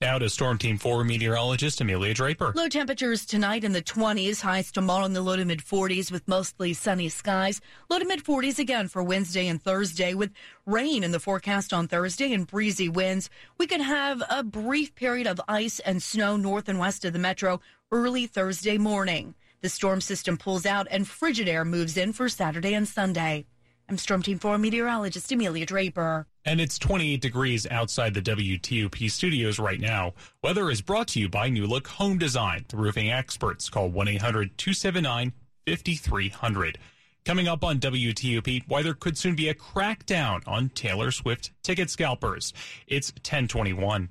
Now 0.00 0.16
to 0.16 0.28
Storm 0.28 0.58
Team 0.58 0.78
4 0.78 1.02
meteorologist 1.02 1.80
Amelia 1.80 2.14
Draper. 2.14 2.52
Low 2.54 2.68
temperatures 2.68 3.26
tonight 3.26 3.64
in 3.64 3.72
the 3.72 3.82
20s, 3.82 4.40
highs 4.42 4.70
tomorrow 4.70 5.04
in 5.06 5.12
the 5.12 5.20
low 5.20 5.34
to 5.34 5.44
mid 5.44 5.58
40s 5.58 6.12
with 6.12 6.28
mostly 6.28 6.72
sunny 6.72 7.08
skies. 7.08 7.60
Low 7.90 7.98
to 7.98 8.04
mid 8.04 8.22
40s 8.22 8.60
again 8.60 8.86
for 8.86 9.02
Wednesday 9.02 9.48
and 9.48 9.60
Thursday 9.60 10.14
with 10.14 10.30
rain 10.66 11.02
in 11.02 11.10
the 11.10 11.18
forecast 11.18 11.72
on 11.72 11.88
Thursday 11.88 12.32
and 12.32 12.46
breezy 12.46 12.88
winds. 12.88 13.28
We 13.58 13.66
could 13.66 13.80
have 13.80 14.22
a 14.30 14.44
brief 14.44 14.94
period 14.94 15.26
of 15.26 15.40
ice 15.48 15.80
and 15.80 16.00
snow 16.00 16.36
north 16.36 16.68
and 16.68 16.78
west 16.78 17.04
of 17.04 17.12
the 17.12 17.18
metro 17.18 17.60
early 17.90 18.28
Thursday 18.28 18.78
morning. 18.78 19.34
The 19.62 19.68
storm 19.68 20.00
system 20.00 20.36
pulls 20.36 20.64
out 20.64 20.86
and 20.92 21.08
frigid 21.08 21.48
air 21.48 21.64
moves 21.64 21.96
in 21.96 22.12
for 22.12 22.28
Saturday 22.28 22.74
and 22.74 22.86
Sunday. 22.86 23.46
I'm 23.90 23.96
Storm 23.96 24.22
Team 24.22 24.38
4 24.38 24.58
meteorologist 24.58 25.32
Amelia 25.32 25.64
Draper. 25.64 26.26
And 26.44 26.60
it's 26.60 26.78
28 26.78 27.22
degrees 27.22 27.66
outside 27.70 28.12
the 28.12 28.20
WTOP 28.20 29.10
studios 29.10 29.58
right 29.58 29.80
now. 29.80 30.12
Weather 30.42 30.68
is 30.70 30.82
brought 30.82 31.08
to 31.08 31.20
you 31.20 31.30
by 31.30 31.48
New 31.48 31.66
Look 31.66 31.88
Home 31.88 32.18
Design, 32.18 32.66
the 32.68 32.76
roofing 32.76 33.10
experts. 33.10 33.70
Call 33.70 33.88
1 33.88 34.08
800 34.08 34.58
279 34.58 35.32
5300. 35.66 36.78
Coming 37.24 37.48
up 37.48 37.64
on 37.64 37.78
WTOP, 37.78 38.64
why 38.68 38.82
there 38.82 38.92
could 38.92 39.16
soon 39.16 39.34
be 39.34 39.48
a 39.48 39.54
crackdown 39.54 40.46
on 40.46 40.68
Taylor 40.68 41.10
Swift 41.10 41.52
ticket 41.62 41.88
scalpers. 41.88 42.52
It's 42.86 43.10
1021. 43.12 44.10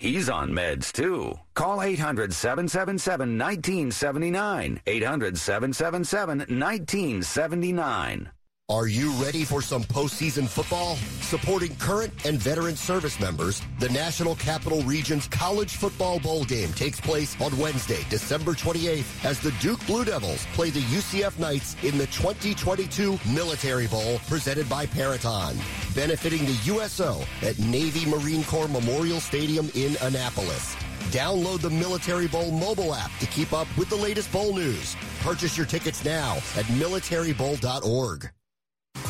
He's 0.00 0.28
on 0.30 0.50
meds 0.50 0.92
too. 0.92 1.34
Call 1.54 1.82
800 1.82 2.32
777 2.32 3.36
1979. 3.36 4.80
800 4.86 5.36
777 5.36 6.38
1979. 6.38 8.30
Are 8.70 8.86
you 8.86 9.10
ready 9.12 9.44
for 9.44 9.62
some 9.62 9.82
postseason 9.82 10.46
football? 10.46 10.96
Supporting 11.22 11.74
current 11.76 12.12
and 12.26 12.38
veteran 12.38 12.76
service 12.76 13.18
members, 13.18 13.62
the 13.78 13.88
National 13.88 14.34
Capital 14.34 14.82
Region's 14.82 15.26
College 15.26 15.76
Football 15.76 16.20
Bowl 16.20 16.44
game 16.44 16.70
takes 16.74 17.00
place 17.00 17.34
on 17.40 17.56
Wednesday, 17.56 18.04
December 18.10 18.52
28th, 18.52 19.24
as 19.24 19.40
the 19.40 19.52
Duke 19.52 19.84
Blue 19.86 20.04
Devils 20.04 20.44
play 20.52 20.68
the 20.68 20.82
UCF 20.82 21.38
Knights 21.38 21.76
in 21.82 21.96
the 21.96 22.06
2022 22.08 23.18
Military 23.32 23.86
Bowl 23.86 24.20
presented 24.28 24.68
by 24.68 24.84
Peraton, 24.84 25.56
benefiting 25.98 26.46
the 26.46 26.56
USO 26.66 27.24
at 27.42 27.58
Navy 27.58 28.08
Marine 28.08 28.44
Corps 28.44 28.68
Memorial 28.68 29.18
Stadium 29.18 29.68
in 29.74 29.96
Annapolis. 30.00 30.76
Download 31.10 31.60
the 31.60 31.70
Military 31.70 32.28
Bowl 32.28 32.52
mobile 32.52 32.94
app 32.94 33.10
to 33.18 33.26
keep 33.26 33.52
up 33.52 33.66
with 33.76 33.88
the 33.88 33.96
latest 33.96 34.30
bowl 34.30 34.54
news. 34.54 34.94
Purchase 35.22 35.56
your 35.56 35.66
tickets 35.66 36.04
now 36.04 36.36
at 36.54 36.66
militarybowl.org. 36.66 38.30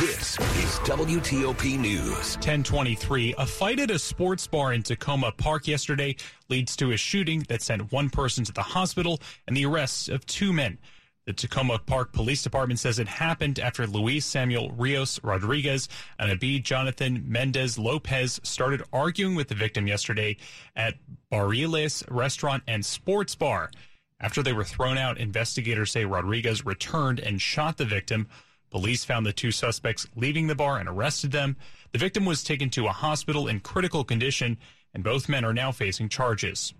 This 0.00 0.38
is 0.40 0.78
WTOP 0.86 1.78
News. 1.78 2.36
1023. 2.36 3.34
A 3.36 3.44
fight 3.44 3.78
at 3.78 3.90
a 3.90 3.98
sports 3.98 4.46
bar 4.46 4.72
in 4.72 4.82
Takoma 4.82 5.36
Park 5.36 5.68
yesterday 5.68 6.16
leads 6.48 6.74
to 6.76 6.92
a 6.92 6.96
shooting 6.96 7.44
that 7.50 7.60
sent 7.60 7.92
one 7.92 8.08
person 8.08 8.44
to 8.44 8.52
the 8.52 8.62
hospital 8.62 9.20
and 9.46 9.54
the 9.54 9.66
arrests 9.66 10.08
of 10.08 10.24
two 10.24 10.54
men. 10.54 10.78
The 11.26 11.34
Takoma 11.34 11.84
Park 11.84 12.14
Police 12.14 12.42
Department 12.42 12.80
says 12.80 12.98
it 12.98 13.08
happened 13.08 13.58
after 13.58 13.86
Luis 13.86 14.24
Samuel 14.24 14.70
Rios 14.70 15.22
Rodriguez 15.22 15.90
and 16.18 16.30
Abid 16.30 16.62
Jonathan 16.62 17.22
Mendez 17.26 17.78
Lopez 17.78 18.40
started 18.44 18.82
arguing 18.90 19.34
with 19.34 19.48
the 19.48 19.54
victim 19.54 19.86
yesterday 19.86 20.38
at 20.76 20.94
Barriles 21.30 22.04
Restaurant 22.10 22.62
and 22.66 22.86
Sports 22.86 23.34
Bar. 23.34 23.70
After 24.18 24.42
they 24.42 24.54
were 24.54 24.64
thrown 24.64 24.96
out, 24.96 25.18
investigators 25.18 25.92
say 25.92 26.06
Rodriguez 26.06 26.64
returned 26.64 27.20
and 27.20 27.38
shot 27.38 27.76
the 27.76 27.84
victim. 27.84 28.28
Police 28.70 29.04
found 29.04 29.24
the 29.24 29.32
two 29.32 29.50
suspects 29.50 30.06
leaving 30.14 30.46
the 30.46 30.54
bar 30.54 30.78
and 30.78 30.88
arrested 30.88 31.32
them. 31.32 31.56
The 31.92 31.98
victim 31.98 32.24
was 32.24 32.44
taken 32.44 32.68
to 32.70 32.86
a 32.86 32.92
hospital 32.92 33.48
in 33.48 33.60
critical 33.60 34.04
condition, 34.04 34.58
and 34.92 35.02
both 35.02 35.28
men 35.28 35.44
are 35.44 35.54
now 35.54 35.72
facing 35.72 36.08
charges. 36.08 36.74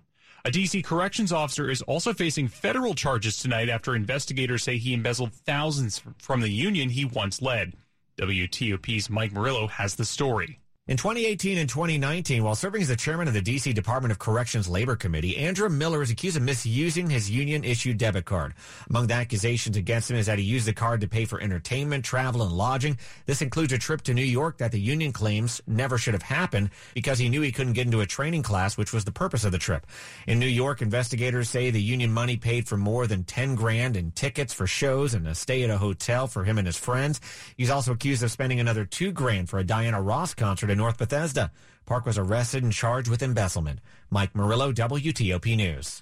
A 0.45 0.51
DC 0.51 0.83
corrections 0.83 1.33
officer 1.33 1.69
is 1.69 1.81
also 1.81 2.13
facing 2.13 2.47
federal 2.47 2.93
charges 2.93 3.39
tonight 3.39 3.69
after 3.69 3.95
investigators 3.95 4.63
say 4.63 4.77
he 4.77 4.93
embezzled 4.93 5.33
thousands 5.33 6.01
from 6.17 6.41
the 6.41 6.49
union 6.49 6.89
he 6.89 7.03
once 7.03 7.41
led. 7.41 7.73
WTOP's 8.17 9.09
Mike 9.09 9.33
Murillo 9.33 9.67
has 9.67 9.95
the 9.95 10.05
story. 10.05 10.59
In 10.89 10.97
2018 10.97 11.59
and 11.59 11.69
2019, 11.69 12.43
while 12.43 12.55
serving 12.55 12.81
as 12.81 12.87
the 12.87 12.95
chairman 12.95 13.27
of 13.27 13.35
the 13.35 13.43
D.C. 13.43 13.73
Department 13.73 14.11
of 14.11 14.17
Corrections 14.17 14.67
Labor 14.67 14.95
Committee, 14.95 15.37
Andrew 15.37 15.69
Miller 15.69 16.01
is 16.01 16.09
accused 16.09 16.35
of 16.35 16.41
misusing 16.41 17.07
his 17.07 17.29
union-issued 17.29 17.99
debit 17.99 18.25
card. 18.25 18.55
Among 18.89 19.05
the 19.05 19.13
accusations 19.13 19.77
against 19.77 20.09
him 20.09 20.17
is 20.17 20.25
that 20.25 20.39
he 20.39 20.43
used 20.43 20.65
the 20.65 20.73
card 20.73 21.01
to 21.01 21.07
pay 21.07 21.25
for 21.25 21.39
entertainment, 21.39 22.03
travel, 22.03 22.41
and 22.41 22.51
lodging. 22.51 22.97
This 23.27 23.43
includes 23.43 23.71
a 23.71 23.77
trip 23.77 24.01
to 24.01 24.15
New 24.15 24.23
York 24.23 24.57
that 24.57 24.71
the 24.71 24.79
union 24.79 25.13
claims 25.13 25.61
never 25.67 25.99
should 25.99 26.15
have 26.15 26.23
happened 26.23 26.71
because 26.95 27.19
he 27.19 27.29
knew 27.29 27.41
he 27.41 27.51
couldn't 27.51 27.73
get 27.73 27.85
into 27.85 28.01
a 28.01 28.07
training 28.07 28.41
class, 28.41 28.75
which 28.75 28.91
was 28.91 29.05
the 29.05 29.11
purpose 29.11 29.43
of 29.43 29.51
the 29.51 29.59
trip. 29.59 29.85
In 30.25 30.39
New 30.39 30.47
York, 30.47 30.81
investigators 30.81 31.51
say 31.51 31.69
the 31.69 31.79
union 31.79 32.11
money 32.11 32.35
paid 32.35 32.67
for 32.67 32.77
more 32.77 33.05
than 33.05 33.25
10 33.25 33.53
grand 33.53 33.95
in 33.95 34.09
tickets 34.09 34.55
for 34.55 34.65
shows 34.65 35.13
and 35.13 35.27
a 35.27 35.35
stay 35.35 35.61
at 35.61 35.69
a 35.69 35.77
hotel 35.77 36.25
for 36.25 36.43
him 36.43 36.57
and 36.57 36.65
his 36.65 36.77
friends. 36.77 37.21
He's 37.57 37.69
also 37.69 37.91
accused 37.91 38.23
of 38.23 38.31
spending 38.31 38.59
another 38.59 38.85
2 38.85 39.11
grand 39.11 39.51
for 39.51 39.59
a 39.59 39.63
Diana 39.63 40.01
Ross 40.01 40.33
concert 40.33 40.71
in 40.71 40.78
North 40.79 40.97
Bethesda. 40.97 41.51
Park 41.85 42.05
was 42.05 42.17
arrested 42.17 42.63
and 42.63 42.73
charged 42.73 43.09
with 43.09 43.21
embezzlement. 43.21 43.79
Mike 44.09 44.33
Murillo, 44.33 44.71
WTOP 44.71 45.55
News. 45.55 46.01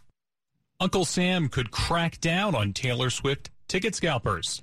Uncle 0.80 1.04
Sam 1.04 1.50
could 1.50 1.72
crack 1.72 2.22
down 2.22 2.56
on 2.56 2.72
Taylor 2.72 3.10
Swift 3.10 3.50
ticket 3.68 3.96
scalpers. 3.96 4.62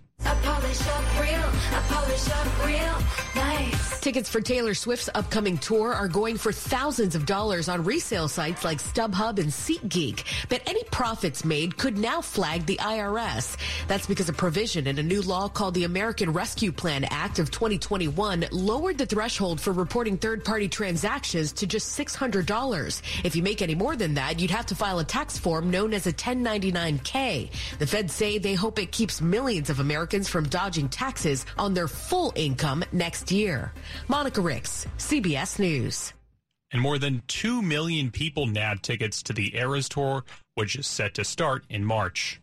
Tickets 4.04 4.28
for 4.28 4.42
Taylor 4.42 4.74
Swift's 4.74 5.08
upcoming 5.14 5.56
tour 5.56 5.94
are 5.94 6.08
going 6.08 6.36
for 6.36 6.52
thousands 6.52 7.14
of 7.14 7.24
dollars 7.24 7.70
on 7.70 7.84
resale 7.84 8.28
sites 8.28 8.62
like 8.62 8.76
StubHub 8.76 9.38
and 9.38 9.48
SeatGeek. 9.48 10.24
But 10.50 10.60
any 10.66 10.84
profits 10.92 11.42
made 11.42 11.78
could 11.78 11.96
now 11.96 12.20
flag 12.20 12.66
the 12.66 12.76
IRS. 12.76 13.56
That's 13.88 14.06
because 14.06 14.28
a 14.28 14.34
provision 14.34 14.86
in 14.88 14.98
a 14.98 15.02
new 15.02 15.22
law 15.22 15.48
called 15.48 15.72
the 15.72 15.84
American 15.84 16.34
Rescue 16.34 16.70
Plan 16.70 17.04
Act 17.04 17.38
of 17.38 17.50
2021 17.50 18.44
lowered 18.52 18.98
the 18.98 19.06
threshold 19.06 19.58
for 19.58 19.72
reporting 19.72 20.18
third-party 20.18 20.68
transactions 20.68 21.52
to 21.52 21.66
just 21.66 21.98
$600. 21.98 23.24
If 23.24 23.34
you 23.34 23.42
make 23.42 23.62
any 23.62 23.74
more 23.74 23.96
than 23.96 24.12
that, 24.14 24.38
you'd 24.38 24.50
have 24.50 24.66
to 24.66 24.74
file 24.74 24.98
a 24.98 25.04
tax 25.04 25.38
form 25.38 25.70
known 25.70 25.94
as 25.94 26.06
a 26.06 26.12
1099-K. 26.12 27.50
The 27.78 27.86
feds 27.86 28.12
say 28.12 28.36
they 28.36 28.52
hope 28.52 28.78
it 28.78 28.92
keeps 28.92 29.22
millions 29.22 29.70
of 29.70 29.80
Americans 29.80 30.03
from 30.28 30.48
dodging 30.48 30.88
taxes 30.88 31.46
on 31.58 31.74
their 31.74 31.88
full 31.88 32.32
income 32.36 32.84
next 32.92 33.30
year. 33.30 33.72
Monica 34.08 34.40
Ricks, 34.40 34.86
CBS 34.98 35.58
News. 35.58 36.12
And 36.72 36.82
more 36.82 36.98
than 36.98 37.22
2 37.28 37.62
million 37.62 38.10
people 38.10 38.46
nabbed 38.46 38.82
tickets 38.82 39.22
to 39.24 39.32
the 39.32 39.56
Eras 39.56 39.88
Tour, 39.88 40.24
which 40.54 40.74
is 40.76 40.86
set 40.86 41.14
to 41.14 41.24
start 41.24 41.64
in 41.68 41.84
March. 41.84 42.40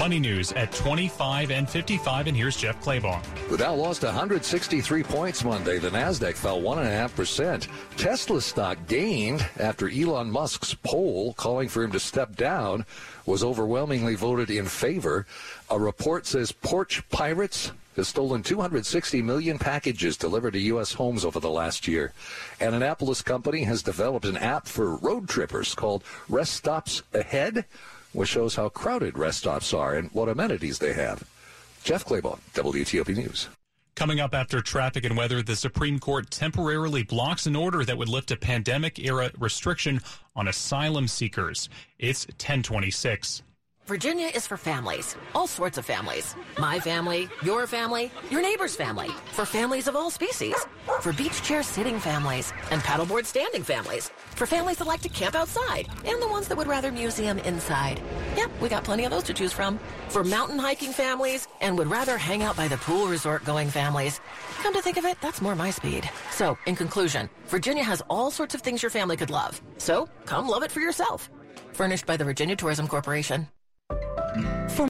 Money 0.00 0.18
news 0.18 0.50
at 0.52 0.72
25 0.72 1.50
and 1.50 1.68
55, 1.68 2.26
and 2.26 2.34
here's 2.34 2.56
Jeff 2.56 2.82
Clabaugh. 2.82 3.22
The 3.50 3.58
Dow 3.58 3.74
lost 3.74 4.02
163 4.02 5.02
points 5.02 5.44
Monday. 5.44 5.78
The 5.78 5.90
Nasdaq 5.90 6.36
fell 6.36 6.58
1.5%. 6.62 7.68
Tesla 7.98 8.40
stock 8.40 8.78
gained 8.88 9.46
after 9.58 9.90
Elon 9.90 10.30
Musk's 10.30 10.72
poll 10.72 11.34
calling 11.34 11.68
for 11.68 11.82
him 11.82 11.92
to 11.92 12.00
step 12.00 12.34
down 12.34 12.86
was 13.26 13.44
overwhelmingly 13.44 14.14
voted 14.14 14.48
in 14.48 14.64
favor. 14.64 15.26
A 15.68 15.78
report 15.78 16.24
says 16.26 16.50
porch 16.50 17.06
pirates 17.10 17.72
has 17.96 18.08
stolen 18.08 18.42
260 18.42 19.20
million 19.20 19.58
packages 19.58 20.16
delivered 20.16 20.54
to 20.54 20.60
U.S. 20.60 20.94
homes 20.94 21.26
over 21.26 21.40
the 21.40 21.50
last 21.50 21.86
year. 21.86 22.14
An 22.58 22.72
Annapolis 22.72 23.20
company 23.20 23.64
has 23.64 23.82
developed 23.82 24.24
an 24.24 24.38
app 24.38 24.66
for 24.66 24.96
road 24.96 25.28
trippers 25.28 25.74
called 25.74 26.04
Rest 26.26 26.54
Stops 26.54 27.02
Ahead, 27.12 27.66
which 28.12 28.28
shows 28.28 28.56
how 28.56 28.68
crowded 28.68 29.18
rest 29.18 29.38
stops 29.38 29.72
are 29.72 29.94
and 29.94 30.10
what 30.12 30.28
amenities 30.28 30.78
they 30.78 30.92
have. 30.92 31.24
Jeff 31.82 32.04
Clabaugh, 32.04 32.38
WTOP 32.54 33.16
News. 33.16 33.48
Coming 33.96 34.20
up 34.20 34.34
after 34.34 34.60
traffic 34.60 35.04
and 35.04 35.16
weather, 35.16 35.42
the 35.42 35.56
Supreme 35.56 35.98
Court 35.98 36.30
temporarily 36.30 37.02
blocks 37.02 37.46
an 37.46 37.54
order 37.54 37.84
that 37.84 37.98
would 37.98 38.08
lift 38.08 38.30
a 38.30 38.36
pandemic 38.36 38.98
era 38.98 39.30
restriction 39.38 40.00
on 40.34 40.48
asylum 40.48 41.06
seekers. 41.06 41.68
It's 41.98 42.26
1026. 42.26 43.42
Virginia 43.90 44.30
is 44.32 44.46
for 44.46 44.56
families, 44.56 45.16
all 45.34 45.48
sorts 45.48 45.76
of 45.76 45.84
families. 45.84 46.36
My 46.60 46.78
family, 46.78 47.28
your 47.42 47.66
family, 47.66 48.12
your 48.30 48.40
neighbor's 48.40 48.76
family. 48.76 49.08
For 49.32 49.44
families 49.44 49.88
of 49.88 49.96
all 49.96 50.10
species. 50.10 50.54
For 51.00 51.12
beach 51.12 51.42
chair 51.42 51.64
sitting 51.64 51.98
families 51.98 52.52
and 52.70 52.80
paddleboard 52.82 53.26
standing 53.26 53.64
families. 53.64 54.08
For 54.36 54.46
families 54.46 54.76
that 54.76 54.86
like 54.86 55.00
to 55.00 55.08
camp 55.08 55.34
outside 55.34 55.88
and 56.06 56.22
the 56.22 56.28
ones 56.28 56.46
that 56.46 56.56
would 56.56 56.68
rather 56.68 56.92
museum 56.92 57.40
inside. 57.40 58.00
Yep, 58.36 58.50
we 58.60 58.68
got 58.68 58.84
plenty 58.84 59.06
of 59.06 59.10
those 59.10 59.24
to 59.24 59.34
choose 59.34 59.52
from. 59.52 59.80
For 60.08 60.22
mountain 60.22 60.60
hiking 60.60 60.92
families 60.92 61.48
and 61.60 61.76
would 61.76 61.90
rather 61.90 62.16
hang 62.16 62.44
out 62.44 62.56
by 62.56 62.68
the 62.68 62.76
pool 62.76 63.08
resort 63.08 63.44
going 63.44 63.70
families. 63.70 64.20
Come 64.62 64.72
to 64.72 64.82
think 64.82 64.98
of 64.98 65.04
it, 65.04 65.20
that's 65.20 65.42
more 65.42 65.56
my 65.56 65.70
speed. 65.70 66.08
So, 66.30 66.56
in 66.64 66.76
conclusion, 66.76 67.28
Virginia 67.48 67.82
has 67.82 68.04
all 68.08 68.30
sorts 68.30 68.54
of 68.54 68.60
things 68.60 68.84
your 68.84 68.90
family 68.90 69.16
could 69.16 69.30
love. 69.30 69.60
So, 69.78 70.08
come 70.26 70.48
love 70.48 70.62
it 70.62 70.70
for 70.70 70.80
yourself. 70.80 71.28
Furnished 71.72 72.06
by 72.06 72.16
the 72.16 72.24
Virginia 72.24 72.54
Tourism 72.54 72.86
Corporation. 72.86 73.48
凤 74.68 74.88